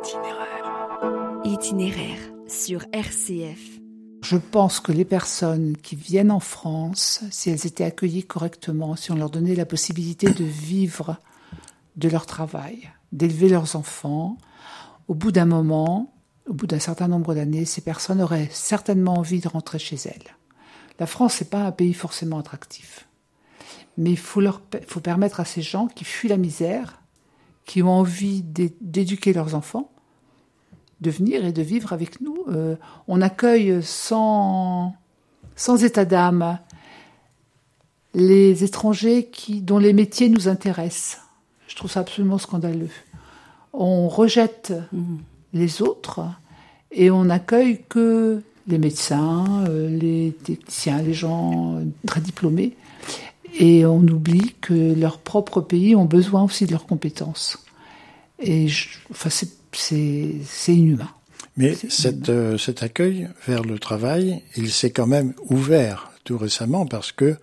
itinéraire. 0.00 1.42
Itinéraire 1.44 2.18
sur 2.46 2.84
RCF. 2.92 3.80
Je 4.22 4.36
pense 4.36 4.78
que 4.78 4.92
les 4.92 5.04
personnes 5.04 5.76
qui 5.76 5.96
viennent 5.96 6.30
en 6.30 6.40
France, 6.40 7.22
si 7.32 7.50
elles 7.50 7.66
étaient 7.66 7.84
accueillies 7.84 8.22
correctement, 8.22 8.94
si 8.94 9.10
on 9.10 9.16
leur 9.16 9.30
donnait 9.30 9.56
la 9.56 9.66
possibilité 9.66 10.30
de 10.30 10.44
vivre 10.44 11.16
de 11.96 12.08
leur 12.08 12.26
travail, 12.26 12.88
d'élever 13.10 13.48
leurs 13.48 13.74
enfants, 13.74 14.38
au 15.08 15.14
bout 15.14 15.32
d'un 15.32 15.44
moment, 15.44 16.12
au 16.52 16.54
bout 16.54 16.66
d'un 16.66 16.78
certain 16.78 17.08
nombre 17.08 17.34
d'années, 17.34 17.64
ces 17.64 17.80
personnes 17.80 18.20
auraient 18.20 18.50
certainement 18.52 19.14
envie 19.14 19.40
de 19.40 19.48
rentrer 19.48 19.78
chez 19.78 19.96
elles. 20.04 20.36
La 20.98 21.06
France 21.06 21.40
n'est 21.40 21.46
pas 21.46 21.64
un 21.64 21.72
pays 21.72 21.94
forcément 21.94 22.38
attractif. 22.38 23.08
Mais 23.96 24.10
il 24.10 24.18
faut, 24.18 24.42
leur, 24.42 24.60
faut 24.86 25.00
permettre 25.00 25.40
à 25.40 25.46
ces 25.46 25.62
gens 25.62 25.86
qui 25.86 26.04
fuient 26.04 26.28
la 26.28 26.36
misère, 26.36 27.00
qui 27.64 27.82
ont 27.82 27.88
envie 27.88 28.42
d'éduquer 28.42 29.32
leurs 29.32 29.54
enfants, 29.54 29.90
de 31.00 31.10
venir 31.10 31.42
et 31.46 31.52
de 31.52 31.62
vivre 31.62 31.94
avec 31.94 32.20
nous. 32.20 32.44
Euh, 32.48 32.76
on 33.08 33.22
accueille 33.22 33.82
sans, 33.82 34.94
sans 35.56 35.82
état 35.82 36.04
d'âme 36.04 36.58
les 38.12 38.62
étrangers 38.62 39.24
qui, 39.24 39.62
dont 39.62 39.78
les 39.78 39.94
métiers 39.94 40.28
nous 40.28 40.48
intéressent. 40.48 41.22
Je 41.66 41.76
trouve 41.76 41.90
ça 41.90 42.00
absolument 42.00 42.36
scandaleux. 42.36 42.90
On 43.72 44.06
rejette 44.10 44.74
mmh. 44.92 45.16
les 45.54 45.80
autres 45.80 46.28
et 46.92 47.10
on 47.10 47.24
n'accueille 47.24 47.80
que 47.88 48.42
les 48.68 48.78
médecins, 48.78 49.64
euh, 49.68 49.88
les 49.88 50.32
techniciens, 50.44 51.02
les 51.02 51.14
gens 51.14 51.80
très 52.06 52.20
diplômés. 52.20 52.74
Et 53.58 53.84
on 53.84 54.00
oublie 54.00 54.54
que 54.60 54.94
leurs 54.94 55.18
propres 55.18 55.60
pays 55.60 55.94
ont 55.94 56.04
besoin 56.04 56.42
aussi 56.42 56.64
de 56.66 56.72
leurs 56.72 56.86
compétences. 56.86 57.58
Et 58.38 58.66
enfin, 59.10 59.28
c'est 59.72 60.74
inhumain. 60.74 61.10
Mais 61.56 61.74
cette, 61.88 62.30
euh, 62.30 62.56
cet 62.56 62.82
accueil 62.82 63.28
vers 63.46 63.62
le 63.62 63.78
travail, 63.78 64.42
il 64.56 64.70
s'est 64.70 64.90
quand 64.90 65.06
même 65.06 65.34
ouvert 65.50 66.12
tout 66.24 66.38
récemment 66.38 66.86
parce 66.86 67.12
que 67.12 67.36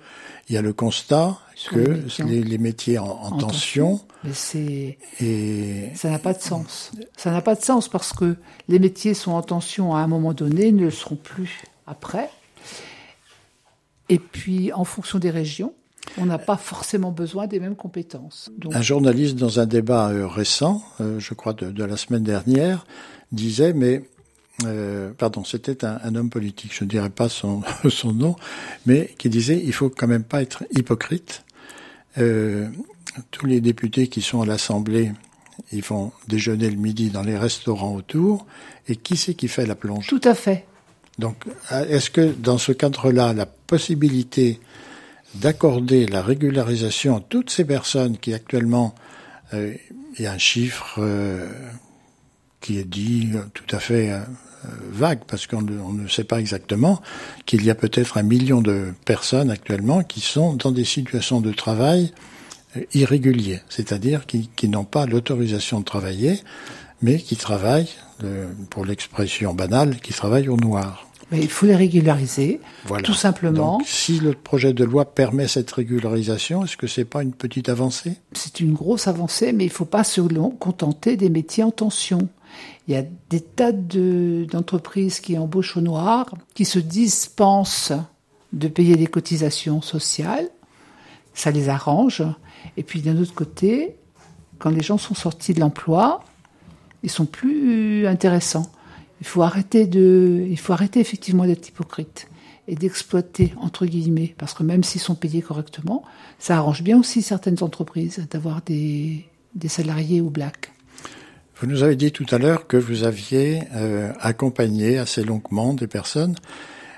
il 0.47 0.55
y 0.55 0.57
a 0.57 0.63
le 0.63 0.73
constat 0.73 1.38
que 1.67 2.24
les, 2.24 2.43
les, 2.43 2.58
métiers 2.58 2.98
en, 2.98 3.06
en, 3.06 3.38
tension, 3.38 4.00
c'est 4.32 4.98
et 5.19 5.89
ça 5.95 6.10
n'a 6.10 6.19
pas 6.19 6.34
de 6.34 6.41
sens. 6.41 6.91
Ça 7.17 7.32
n'a 7.32 7.41
pas 7.41 7.56
de 7.56 7.62
sens 7.62 7.89
parce 7.89 8.13
que 8.13 8.38
les 8.67 8.80
métiers 8.80 9.13
sont 9.13 9.32
en 9.32 9.41
tension 9.41 9.95
à 9.95 10.00
un 10.00 10.08
moment 10.08 10.34
donné, 10.34 10.72
ne 10.72 10.86
le 10.86 10.91
seront 10.91 11.15
plus 11.15 11.63
après. 11.88 12.30
Et 14.10 14.19
puis, 14.19 14.74
en 14.74 14.84
fonction 14.84 15.19
des 15.19 15.30
régions, 15.30 15.74
on 16.17 16.26
n'a 16.26 16.39
pas 16.39 16.58
forcément 16.58 17.12
besoin 17.12 17.48
des 17.48 17.60
mêmes 17.60 17.76
compétences. 17.76 18.50
Un 18.72 18.82
journaliste, 18.82 19.36
dans 19.36 19.60
un 19.60 19.65
débat 19.65 20.10
euh, 20.10 20.28
récent, 20.28 20.84
euh, 21.00 21.19
je 21.19 21.34
crois 21.34 21.54
de, 21.54 21.72
de, 21.72 21.84
la 21.84 21.98
semaine 21.98 22.24
dernière, 22.24 22.86
disait, 23.32 23.74
mais 23.74 24.04
euh, 24.65 25.12
pardon, 25.17 25.43
c'était 25.43 25.86
un, 25.86 26.00
un, 26.04 26.15
homme 26.15 26.30
politique, 26.30 26.74
je 26.74 26.84
ne 26.84 26.89
dirais 26.89 27.12
pas 27.12 27.30
son, 27.30 27.62
son 27.89 28.13
nom, 28.13 28.36
mais 28.86 29.13
qui 29.17 29.30
disait 29.30 29.62
il 29.63 29.74
faut 29.74 29.89
quand 29.89 30.08
même 30.08 30.24
pas 30.24 30.41
être 30.41 30.63
hypocrite. 30.72 31.43
Euh, 32.19 32.67
tous 33.32 33.45
les 33.45 33.62
députés 33.62 34.08
qui 34.08 34.21
sont 34.21 34.41
à 34.41 34.45
l'Assemblée, 34.45 35.12
ils 35.71 35.84
vont 35.84 36.12
déjeuner 36.27 36.69
le 36.69 36.77
midi 36.77 37.10
dans 37.10 37.23
les 37.23 37.38
restaurants 37.38 37.95
autour, 37.95 38.45
et 38.88 38.95
qui 38.95 39.17
c'est 39.17 39.34
qui 39.34 39.47
fait 39.47 39.65
la 39.65 39.75
plonge? 39.75 40.08
Tout 40.08 40.21
à 40.23 40.36
fait. 40.36 40.65
Donc, 41.17 41.36
est-ce 41.89 42.10
que 42.10 42.32
dans 42.32 42.58
ce 42.58 42.71
cadre-là, 42.71 43.34
la 43.34 43.45
possibilité 43.45 44.60
d'accorder 45.36 46.08
la 46.08 46.21
régularisation 46.21 47.17
à 47.17 47.19
toutes 47.19 47.49
ces 47.49 47.65
personnes 47.65 48.17
qui 48.17 48.34
actuellement, 48.34 48.95
euh, 49.53 49.73
il 50.17 50.23
y 50.23 50.27
a 50.27 50.32
un 50.32 50.38
chiffre 50.38 50.95
euh, 50.99 51.47
qui 52.62 52.77
est 52.79 52.88
dit 52.88 53.32
tout 53.53 53.75
à 53.75 53.79
fait 53.79 54.12
euh, 54.12 54.21
vague 54.91 55.22
parce 55.28 55.48
qu'on 55.48 55.62
ne 55.62 56.08
sait 56.08 56.24
pas 56.24 56.39
exactement 56.39 57.02
qu'il 57.45 57.63
y 57.63 57.69
a 57.69 57.76
peut-être 57.76 58.17
un 58.17 58.24
million 58.24 58.62
de 58.62 58.93
personnes 59.06 59.52
actuellement 59.52 60.04
qui 60.04 60.22
sont 60.22 60.54
dans 60.54 60.72
des 60.72 60.86
situations 60.86 61.41
de 61.41 61.52
travail 61.52 62.12
euh, 62.78 62.82
irréguliers, 62.93 63.62
c'est-à-dire 63.69 64.26
qui, 64.26 64.50
qui 64.56 64.69
n'ont 64.69 64.84
pas 64.84 65.06
l'autorisation 65.06 65.80
de 65.80 65.86
travailler, 65.86 66.39
mais 67.02 67.17
qui 67.17 67.36
travaillent, 67.36 67.89
euh, 68.24 68.52
pour 68.69 68.86
l'expression 68.86 69.54
banale, 69.54 69.98
qui 70.02 70.13
travaillent 70.13 70.50
au 70.50 70.58
noir. 70.58 71.08
Mais 71.32 71.39
il 71.39 71.50
faut 71.50 71.67
les 71.67 71.76
régulariser, 71.76 72.60
voilà. 72.86 73.04
tout 73.04 73.13
simplement. 73.13 73.78
Donc, 73.78 73.88
si 73.88 74.19
le 74.19 74.34
projet 74.34 74.74
de 74.74 74.84
loi 74.84 75.06
permet 75.06 75.48
cette 75.48 75.72
régularisation, 75.72 76.63
est-ce 76.63 76.76
que 76.76 76.88
c'est 76.88 77.06
pas 77.06 77.22
une 77.22 77.34
petite 77.34 77.69
avancée? 77.69 78.13
C'est 78.34 78.60
une 78.60 78.74
grosse 78.74 79.08
avancée, 79.08 79.54
mais 79.54 79.65
il 79.65 79.67
ne 79.67 79.74
faut 79.74 79.86
pas 79.86 80.04
se 80.04 80.22
contenter 80.22 81.17
des 81.17 81.30
métiers 81.30 81.63
en 81.63 81.72
tension. 81.72 82.30
Il 82.89 82.93
y 82.93 82.97
a 82.97 83.04
des 83.30 83.39
tas 83.39 83.71
d'entreprises 83.71 85.19
qui 85.19 85.38
embauchent 85.38 85.78
au 85.78 85.82
noir, 85.82 86.34
qui 86.56 86.65
se 86.65 86.80
dispensent 86.80 87.93
de 88.52 88.67
payer 88.67 88.95
des 88.95 89.06
cotisations 89.06 89.84
sociales. 89.84 90.49
Ça 91.36 91.52
les 91.52 91.69
arrange. 91.69 92.23
Et 92.78 92.84
puis 92.84 93.02
d'un 93.02 93.15
autre 93.21 93.36
côté, 93.36 93.95
quand 94.58 94.71
les 94.71 94.82
gens 94.82 94.97
sont 94.97 95.13
sortis 95.13 95.54
de 95.54 95.60
l'emploi, 95.60 96.23
ils 97.04 97.12
sont 97.12 97.28
plus 97.28 98.08
intéressants. 98.08 98.71
Il 99.21 99.28
faut 99.28 99.43
arrêter 99.43 99.88
effectivement 100.95 101.45
d'être 101.45 101.69
hypocrite 101.69 102.28
et 102.67 102.73
d'exploiter 102.73 103.54
entre 103.62 103.86
guillemets, 103.86 104.34
parce 104.39 104.56
que 104.56 104.63
même 104.63 104.84
s'ils 104.84 104.99
sont 104.99 105.13
payés 105.13 105.43
correctement, 105.43 106.04
ça 106.39 106.58
arrange 106.58 106.82
bien 106.82 106.97
aussi 106.97 107.21
certaines 107.21 107.62
entreprises 107.62 108.25
d'avoir 108.32 108.63
des, 108.63 109.28
des 109.54 109.67
salariés 109.67 110.21
ou 110.21 110.32
blacks. 110.32 110.71
Vous 111.62 111.67
nous 111.67 111.84
avez 111.84 111.98
dit 111.98 112.13
tout 112.13 112.26
à 112.32 112.38
l'heure 112.38 112.67
que 112.67 112.78
vous 112.78 113.04
aviez 113.04 113.63
euh, 113.76 114.13
accompagné 114.22 114.98
assez 114.98 115.26
longuement 115.26 115.74
des 115.74 115.88
personnes. 115.88 116.36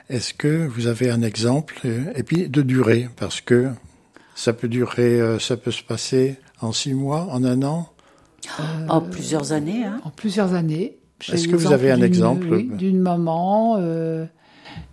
Est-ce 0.07 0.35
que 0.35 0.67
vous 0.67 0.85
avez 0.85 1.09
un 1.09 1.23
exemple 1.23 1.79
euh, 1.85 2.11
et 2.15 2.21
puis 2.21 2.47
de 2.47 2.61
durée? 2.61 3.09
Parce 3.15 3.41
que 3.41 3.69
ça 4.35 4.53
peut 4.53 4.67
durer, 4.67 5.19
euh, 5.19 5.39
ça 5.39 5.57
peut 5.57 5.71
se 5.71 5.81
passer 5.81 6.35
en 6.61 6.73
six 6.73 6.93
mois, 6.93 7.27
en 7.31 7.43
un 7.43 7.63
an, 7.63 7.89
en 8.87 9.01
plusieurs 9.01 9.51
années. 9.51 9.83
Hein. 9.83 9.99
En 10.03 10.11
plusieurs 10.11 10.53
années. 10.53 10.99
Est-ce 11.31 11.47
que 11.47 11.55
vous 11.55 11.71
avez 11.71 11.89
un 11.89 12.01
exemple? 12.03 12.61
d'une 12.77 12.99
maman, 12.99 13.79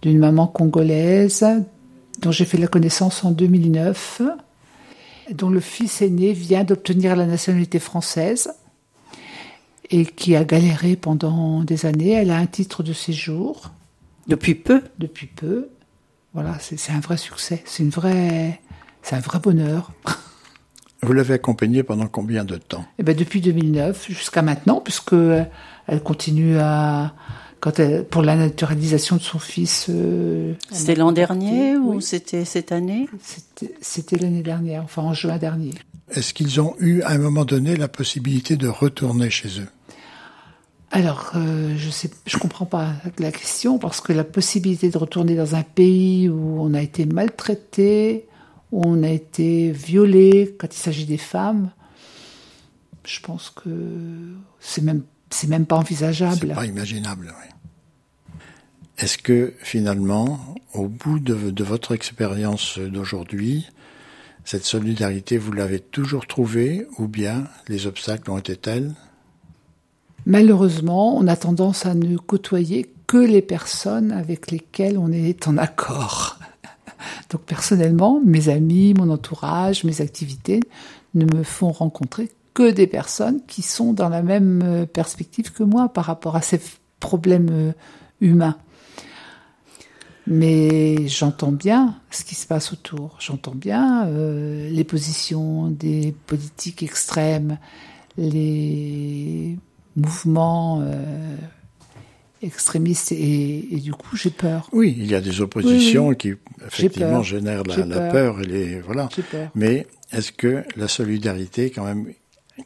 d'une 0.00 0.18
maman 0.18 0.46
congolaise 0.46 1.44
dont 2.20 2.30
j'ai 2.30 2.46
fait 2.46 2.58
la 2.58 2.68
connaissance 2.68 3.22
en 3.22 3.32
2009, 3.32 4.22
dont 5.32 5.50
le 5.50 5.60
fils 5.60 6.00
aîné 6.00 6.32
vient 6.32 6.64
d'obtenir 6.64 7.16
la 7.16 7.26
nationalité 7.26 7.78
française 7.78 8.50
et 9.90 10.06
qui 10.06 10.36
a 10.36 10.44
galéré 10.44 10.96
pendant 10.96 11.62
des 11.64 11.86
années. 11.86 12.12
Elle 12.12 12.30
a 12.30 12.36
un 12.36 12.46
titre 12.46 12.82
de 12.82 12.92
séjour. 12.92 13.70
Depuis 14.26 14.54
peu? 14.54 14.82
Depuis 14.98 15.26
peu. 15.26 15.68
Voilà, 16.34 16.58
c'est 16.60 16.92
un 16.92 17.00
vrai 17.00 17.16
succès. 17.16 17.62
C'est 17.64 17.82
une 17.82 17.90
vraie, 17.90 18.60
c'est 19.02 19.16
un 19.16 19.20
vrai 19.20 19.38
bonheur. 19.38 19.92
Vous 21.02 21.12
l'avez 21.12 21.34
accompagnée 21.34 21.82
pendant 21.82 22.06
combien 22.06 22.44
de 22.44 22.56
temps? 22.56 22.84
Eh 22.98 23.02
ben 23.04 23.16
depuis 23.16 23.40
2009 23.40 24.08
jusqu'à 24.08 24.42
maintenant, 24.42 24.80
puisque 24.80 25.14
elle 25.14 26.02
continue 26.02 26.58
à 26.58 27.14
quand 27.60 27.78
elle, 27.78 28.04
pour 28.04 28.22
la 28.22 28.36
naturalisation 28.36 29.16
de 29.16 29.22
son 29.22 29.38
fils. 29.38 29.86
Euh, 29.88 30.54
c'était 30.70 30.94
l'an 30.94 31.12
dernier 31.12 31.76
ou 31.76 32.00
c'était 32.00 32.44
cette 32.44 32.72
année? 32.72 33.08
C'était 33.80 34.16
l'année 34.16 34.42
dernière, 34.42 34.82
enfin 34.84 35.02
en 35.02 35.14
juin 35.14 35.38
dernier. 35.38 35.74
Est-ce 36.10 36.34
qu'ils 36.34 36.60
ont 36.60 36.74
eu 36.78 37.02
à 37.02 37.10
un 37.10 37.18
moment 37.18 37.44
donné 37.44 37.76
la 37.76 37.88
possibilité 37.88 38.56
de 38.56 38.68
retourner 38.68 39.30
chez 39.30 39.60
eux? 39.60 39.68
Alors, 40.90 41.32
euh, 41.34 41.74
je 41.76 41.90
sais, 41.90 42.10
je 42.26 42.38
comprends 42.38 42.64
pas 42.64 42.94
la 43.18 43.30
question 43.30 43.78
parce 43.78 44.00
que 44.00 44.12
la 44.12 44.24
possibilité 44.24 44.88
de 44.88 44.96
retourner 44.96 45.34
dans 45.36 45.54
un 45.54 45.62
pays 45.62 46.28
où 46.30 46.60
on 46.60 46.72
a 46.72 46.80
été 46.80 47.04
maltraité, 47.04 48.26
où 48.72 48.82
on 48.86 49.02
a 49.02 49.08
été 49.08 49.70
violé, 49.70 50.56
quand 50.58 50.74
il 50.74 50.78
s'agit 50.78 51.04
des 51.04 51.18
femmes, 51.18 51.70
je 53.04 53.20
pense 53.20 53.50
que 53.50 53.70
c'est 54.60 54.82
même 54.82 55.02
même 55.46 55.66
pas 55.66 55.76
envisageable. 55.76 56.48
C'est 56.48 56.54
pas 56.54 56.64
imaginable. 56.64 57.34
Oui. 57.38 58.40
Est-ce 58.96 59.18
que 59.18 59.52
finalement, 59.58 60.54
au 60.72 60.88
bout 60.88 61.18
de, 61.18 61.50
de 61.50 61.64
votre 61.64 61.94
expérience 61.94 62.78
d'aujourd'hui, 62.78 63.66
cette 64.44 64.64
solidarité, 64.64 65.36
vous 65.36 65.52
l'avez 65.52 65.80
toujours 65.80 66.26
trouvée 66.26 66.86
ou 66.96 67.08
bien 67.08 67.44
les 67.68 67.86
obstacles 67.86 68.30
ont 68.30 68.38
été 68.38 68.56
tels 68.56 68.94
Malheureusement, 70.28 71.16
on 71.16 71.26
a 71.26 71.36
tendance 71.36 71.86
à 71.86 71.94
ne 71.94 72.18
côtoyer 72.18 72.92
que 73.06 73.16
les 73.16 73.40
personnes 73.40 74.12
avec 74.12 74.50
lesquelles 74.50 74.98
on 74.98 75.10
est 75.10 75.48
en 75.48 75.56
accord. 75.56 76.38
Donc 77.30 77.40
personnellement, 77.44 78.20
mes 78.22 78.50
amis, 78.50 78.92
mon 78.92 79.08
entourage, 79.08 79.84
mes 79.84 80.02
activités 80.02 80.60
ne 81.14 81.24
me 81.24 81.42
font 81.42 81.72
rencontrer 81.72 82.30
que 82.52 82.70
des 82.70 82.86
personnes 82.86 83.40
qui 83.46 83.62
sont 83.62 83.94
dans 83.94 84.10
la 84.10 84.20
même 84.20 84.60
euh, 84.62 84.84
perspective 84.84 85.50
que 85.50 85.62
moi 85.62 85.88
par 85.88 86.04
rapport 86.04 86.36
à 86.36 86.42
ces 86.42 86.60
problèmes 87.00 87.48
euh, 87.50 87.72
humains. 88.20 88.58
Mais 90.26 91.08
j'entends 91.08 91.52
bien 91.52 91.94
ce 92.10 92.22
qui 92.24 92.34
se 92.34 92.46
passe 92.46 92.74
autour. 92.74 93.16
J'entends 93.18 93.54
bien 93.54 94.06
euh, 94.08 94.68
les 94.68 94.84
positions 94.84 95.68
des 95.68 96.14
politiques 96.26 96.82
extrêmes, 96.82 97.56
les 98.18 99.56
mouvements 99.98 100.80
euh, 100.82 101.36
extrémistes 102.42 103.12
et, 103.12 103.74
et, 103.74 103.80
du 103.80 103.92
coup 103.92 104.16
j'ai 104.16 104.30
peur. 104.30 104.68
Oui, 104.72 104.94
il 104.96 105.06
y 105.06 105.14
a 105.14 105.20
des 105.20 105.40
oppositions 105.40 106.08
oui, 106.08 106.10
oui. 106.10 106.16
qui 106.16 106.64
effectivement 106.66 107.22
génèrent 107.22 107.64
la, 107.64 107.84
la, 107.84 108.10
peur 108.10 108.40
et 108.40 108.46
les 108.46 108.80
voilà. 108.80 109.08
Peur. 109.30 109.50
Mais 109.54 109.86
est-ce 110.12 110.32
que 110.32 110.64
la 110.76 110.88
solidarité 110.88 111.66
est 111.66 111.70
quand 111.70 111.84
même 111.84 112.12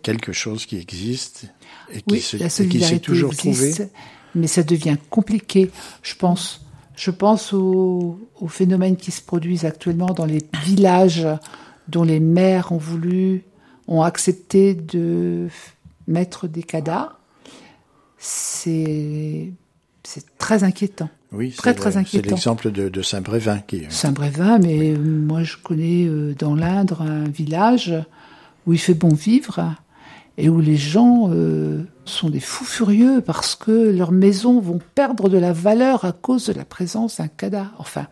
quelque 0.03 0.33
chose 0.33 0.67
qui 0.67 0.77
existe 0.77 1.47
et 1.93 2.03
qui 2.03 2.15
oui, 2.15 2.21
se, 2.21 2.37
la 2.37 2.49
solidarité 2.49 2.95
s'est 2.95 3.01
toujours 3.01 3.33
existe, 3.33 3.77
trouvé 3.77 3.91
Mais 4.35 4.47
ça 4.47 4.63
devient 4.63 4.97
compliqué, 5.11 5.71
je 6.03 6.15
pense. 6.15 6.65
Je 6.95 7.11
pense 7.11 7.55
aux, 7.55 8.21
aux, 8.39 8.49
phénomènes 8.49 8.97
qui 8.97 9.11
se 9.11 9.23
produisent 9.23 9.65
actuellement 9.65 10.07
dans 10.07 10.27
les 10.27 10.43
villages 10.63 11.27
dont 11.89 12.05
les 12.05 12.21
maires 12.21 12.71
ont 12.71 12.79
voulu, 12.79 13.45
ont 13.89 14.03
accepté 14.03 14.75
de 14.75 15.49
mettre 16.07 16.49
des 16.49 16.63
cadavres, 16.63 17.19
c'est 18.23 19.53
c'est 20.05 20.39
très 20.39 20.63
inquiétant. 20.63 21.11
Oui, 21.33 21.51
très 21.51 21.75
très 21.75 21.97
inquiétant. 21.97 22.25
C'est 22.25 22.31
l'exemple 22.31 22.71
de, 22.71 23.03
Saint-Brévin 23.03 23.59
qui. 23.59 23.83
Saint-Brévin, 23.89 24.59
mais 24.59 24.93
moi 24.93 25.43
je 25.43 25.57
connais 25.57 26.07
euh, 26.07 26.35
dans 26.39 26.55
l'Indre 26.55 27.03
un 27.03 27.25
village 27.25 27.93
où 28.67 28.73
il 28.73 28.79
fait 28.79 28.95
bon 28.95 29.13
vivre 29.13 29.75
et 30.39 30.49
où 30.49 30.61
les 30.61 30.77
gens 30.77 31.31
euh, 31.33 31.83
sont 32.05 32.31
des 32.31 32.41
fous 32.41 32.65
furieux 32.65 33.23
parce 33.25 33.57
que 33.57 33.91
leurs 33.91 34.13
maisons 34.13 34.61
vont 34.61 34.79
perdre 34.95 35.29
de 35.29 35.39
la 35.39 35.53
valeur 35.53 36.05
à 36.05 36.13
cause 36.13 36.47
de 36.47 36.53
la 36.53 36.65
présence 36.65 37.17
d'un 37.17 37.29
cadavre. 37.29 37.75
Enfin, 37.79 38.07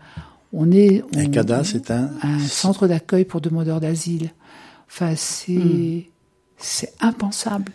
on 0.52 0.72
est. 0.72 1.04
un 1.16 1.26
cadavre, 1.26 1.64
c'est 1.64 1.90
un. 1.92 2.10
Un 2.22 2.40
centre 2.40 2.88
d'accueil 2.88 3.24
pour 3.24 3.40
demandeurs 3.40 3.80
d'asile. 3.80 4.30
Enfin, 4.88 5.14
c'est. 5.14 5.52
Hmm. 5.52 6.02
C'est 6.62 6.92
impensable. 7.00 7.72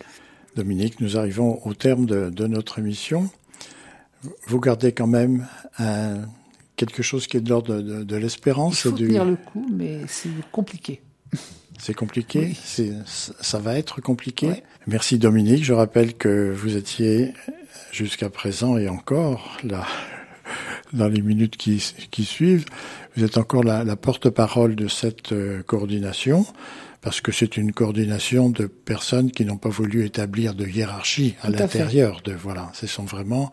Dominique, 0.56 1.00
nous 1.02 1.18
arrivons 1.18 1.60
au 1.66 1.74
terme 1.74 2.06
de, 2.06 2.30
de 2.30 2.46
notre 2.46 2.78
émission. 2.78 3.28
Vous 4.46 4.58
gardez 4.58 4.92
quand 4.92 5.06
même 5.06 5.46
un, 5.78 6.22
quelque 6.76 7.02
chose 7.02 7.26
qui 7.26 7.36
est 7.36 7.42
de 7.42 7.50
l'ordre 7.50 7.76
de, 7.76 8.02
de, 8.02 8.16
l'espérance. 8.16 8.78
Il 8.84 8.90
faut 8.90 8.96
tenir 8.96 9.26
le 9.26 9.36
coup, 9.36 9.66
mais 9.70 10.00
c'est 10.08 10.30
compliqué. 10.50 11.02
C'est 11.78 11.92
compliqué, 11.92 12.56
c'est, 12.64 12.92
ça 13.04 13.58
va 13.58 13.76
être 13.76 14.00
compliqué. 14.00 14.62
Merci 14.86 15.18
Dominique, 15.18 15.62
je 15.62 15.74
rappelle 15.74 16.14
que 16.14 16.50
vous 16.50 16.74
étiez 16.74 17.34
jusqu'à 17.92 18.30
présent 18.30 18.78
et 18.78 18.88
encore 18.88 19.58
là, 19.62 19.86
dans 20.94 21.08
les 21.08 21.20
minutes 21.20 21.58
qui, 21.58 21.84
qui 22.10 22.24
suivent, 22.24 22.64
vous 23.14 23.24
êtes 23.24 23.36
encore 23.36 23.62
la, 23.62 23.84
la 23.84 23.96
porte-parole 23.96 24.74
de 24.74 24.88
cette 24.88 25.32
euh, 25.32 25.62
coordination 25.64 26.46
parce 27.06 27.20
que 27.20 27.30
c'est 27.30 27.56
une 27.56 27.70
coordination 27.70 28.50
de 28.50 28.66
personnes 28.66 29.30
qui 29.30 29.44
n'ont 29.44 29.58
pas 29.58 29.68
voulu 29.68 30.04
établir 30.04 30.54
de 30.54 30.66
hiérarchie 30.66 31.36
à 31.40 31.50
l'intérieur 31.50 32.20
de 32.24 32.32
voilà, 32.32 32.72
ce 32.74 32.88
sont 32.88 33.04
vraiment 33.04 33.48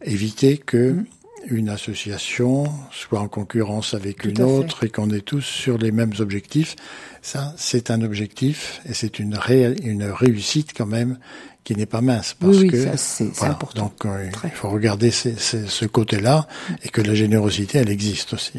éviter 0.00 0.58
que 0.58 0.92
mm 0.92 1.04
une 1.50 1.68
association 1.68 2.64
soit 2.90 3.20
en 3.20 3.28
concurrence 3.28 3.94
avec 3.94 4.24
une 4.24 4.40
autre 4.42 4.84
et 4.84 4.88
qu'on 4.88 5.10
est 5.10 5.24
tous 5.24 5.42
sur 5.42 5.78
les 5.78 5.92
mêmes 5.92 6.12
objectifs. 6.18 6.76
Ça, 7.22 7.54
c'est 7.56 7.90
un 7.90 8.02
objectif 8.02 8.80
et 8.88 8.94
c'est 8.94 9.18
une, 9.18 9.38
une 9.82 10.04
réussite 10.04 10.72
quand 10.76 10.86
même 10.86 11.18
qui 11.64 11.74
n'est 11.74 11.86
pas 11.86 12.02
mince 12.02 12.34
parce 12.38 12.58
oui, 12.58 12.68
que 12.68 12.96
c'est 12.96 13.42
important. 13.42 13.84
Donc 13.84 14.04
euh, 14.04 14.28
il 14.44 14.50
faut 14.50 14.68
regarder 14.68 15.10
ce 15.10 15.84
côté-là 15.86 16.46
et 16.82 16.90
que 16.90 17.00
la 17.00 17.14
générosité 17.14 17.78
elle 17.78 17.90
existe 17.90 18.34
aussi. 18.34 18.58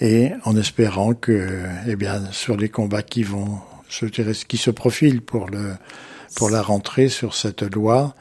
Et 0.00 0.30
en 0.44 0.56
espérant 0.56 1.14
que, 1.14 1.64
eh 1.88 1.96
bien, 1.96 2.22
sur 2.30 2.56
les 2.56 2.68
combats 2.68 3.02
qui 3.02 3.24
vont, 3.24 3.58
je 3.88 4.06
dirais, 4.06 4.32
qui 4.46 4.56
se 4.56 4.70
profilent 4.70 5.22
pour 5.22 5.48
le 5.48 5.74
pour 6.36 6.50
la 6.50 6.62
rentrée 6.62 7.08
sur 7.08 7.34
cette 7.34 7.62
loi, 7.62 8.14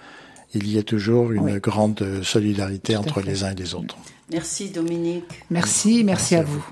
il 0.53 0.71
y 0.71 0.77
a 0.77 0.83
toujours 0.83 1.31
une 1.31 1.57
grande 1.57 2.21
solidarité 2.23 2.95
entre 2.95 3.21
les 3.21 3.43
uns 3.43 3.51
et 3.51 3.55
les 3.55 3.73
autres. 3.73 3.97
Merci 4.31 4.69
Dominique. 4.69 5.43
Merci, 5.49 6.03
merci, 6.03 6.35
à, 6.35 6.43
vous. 6.43 6.63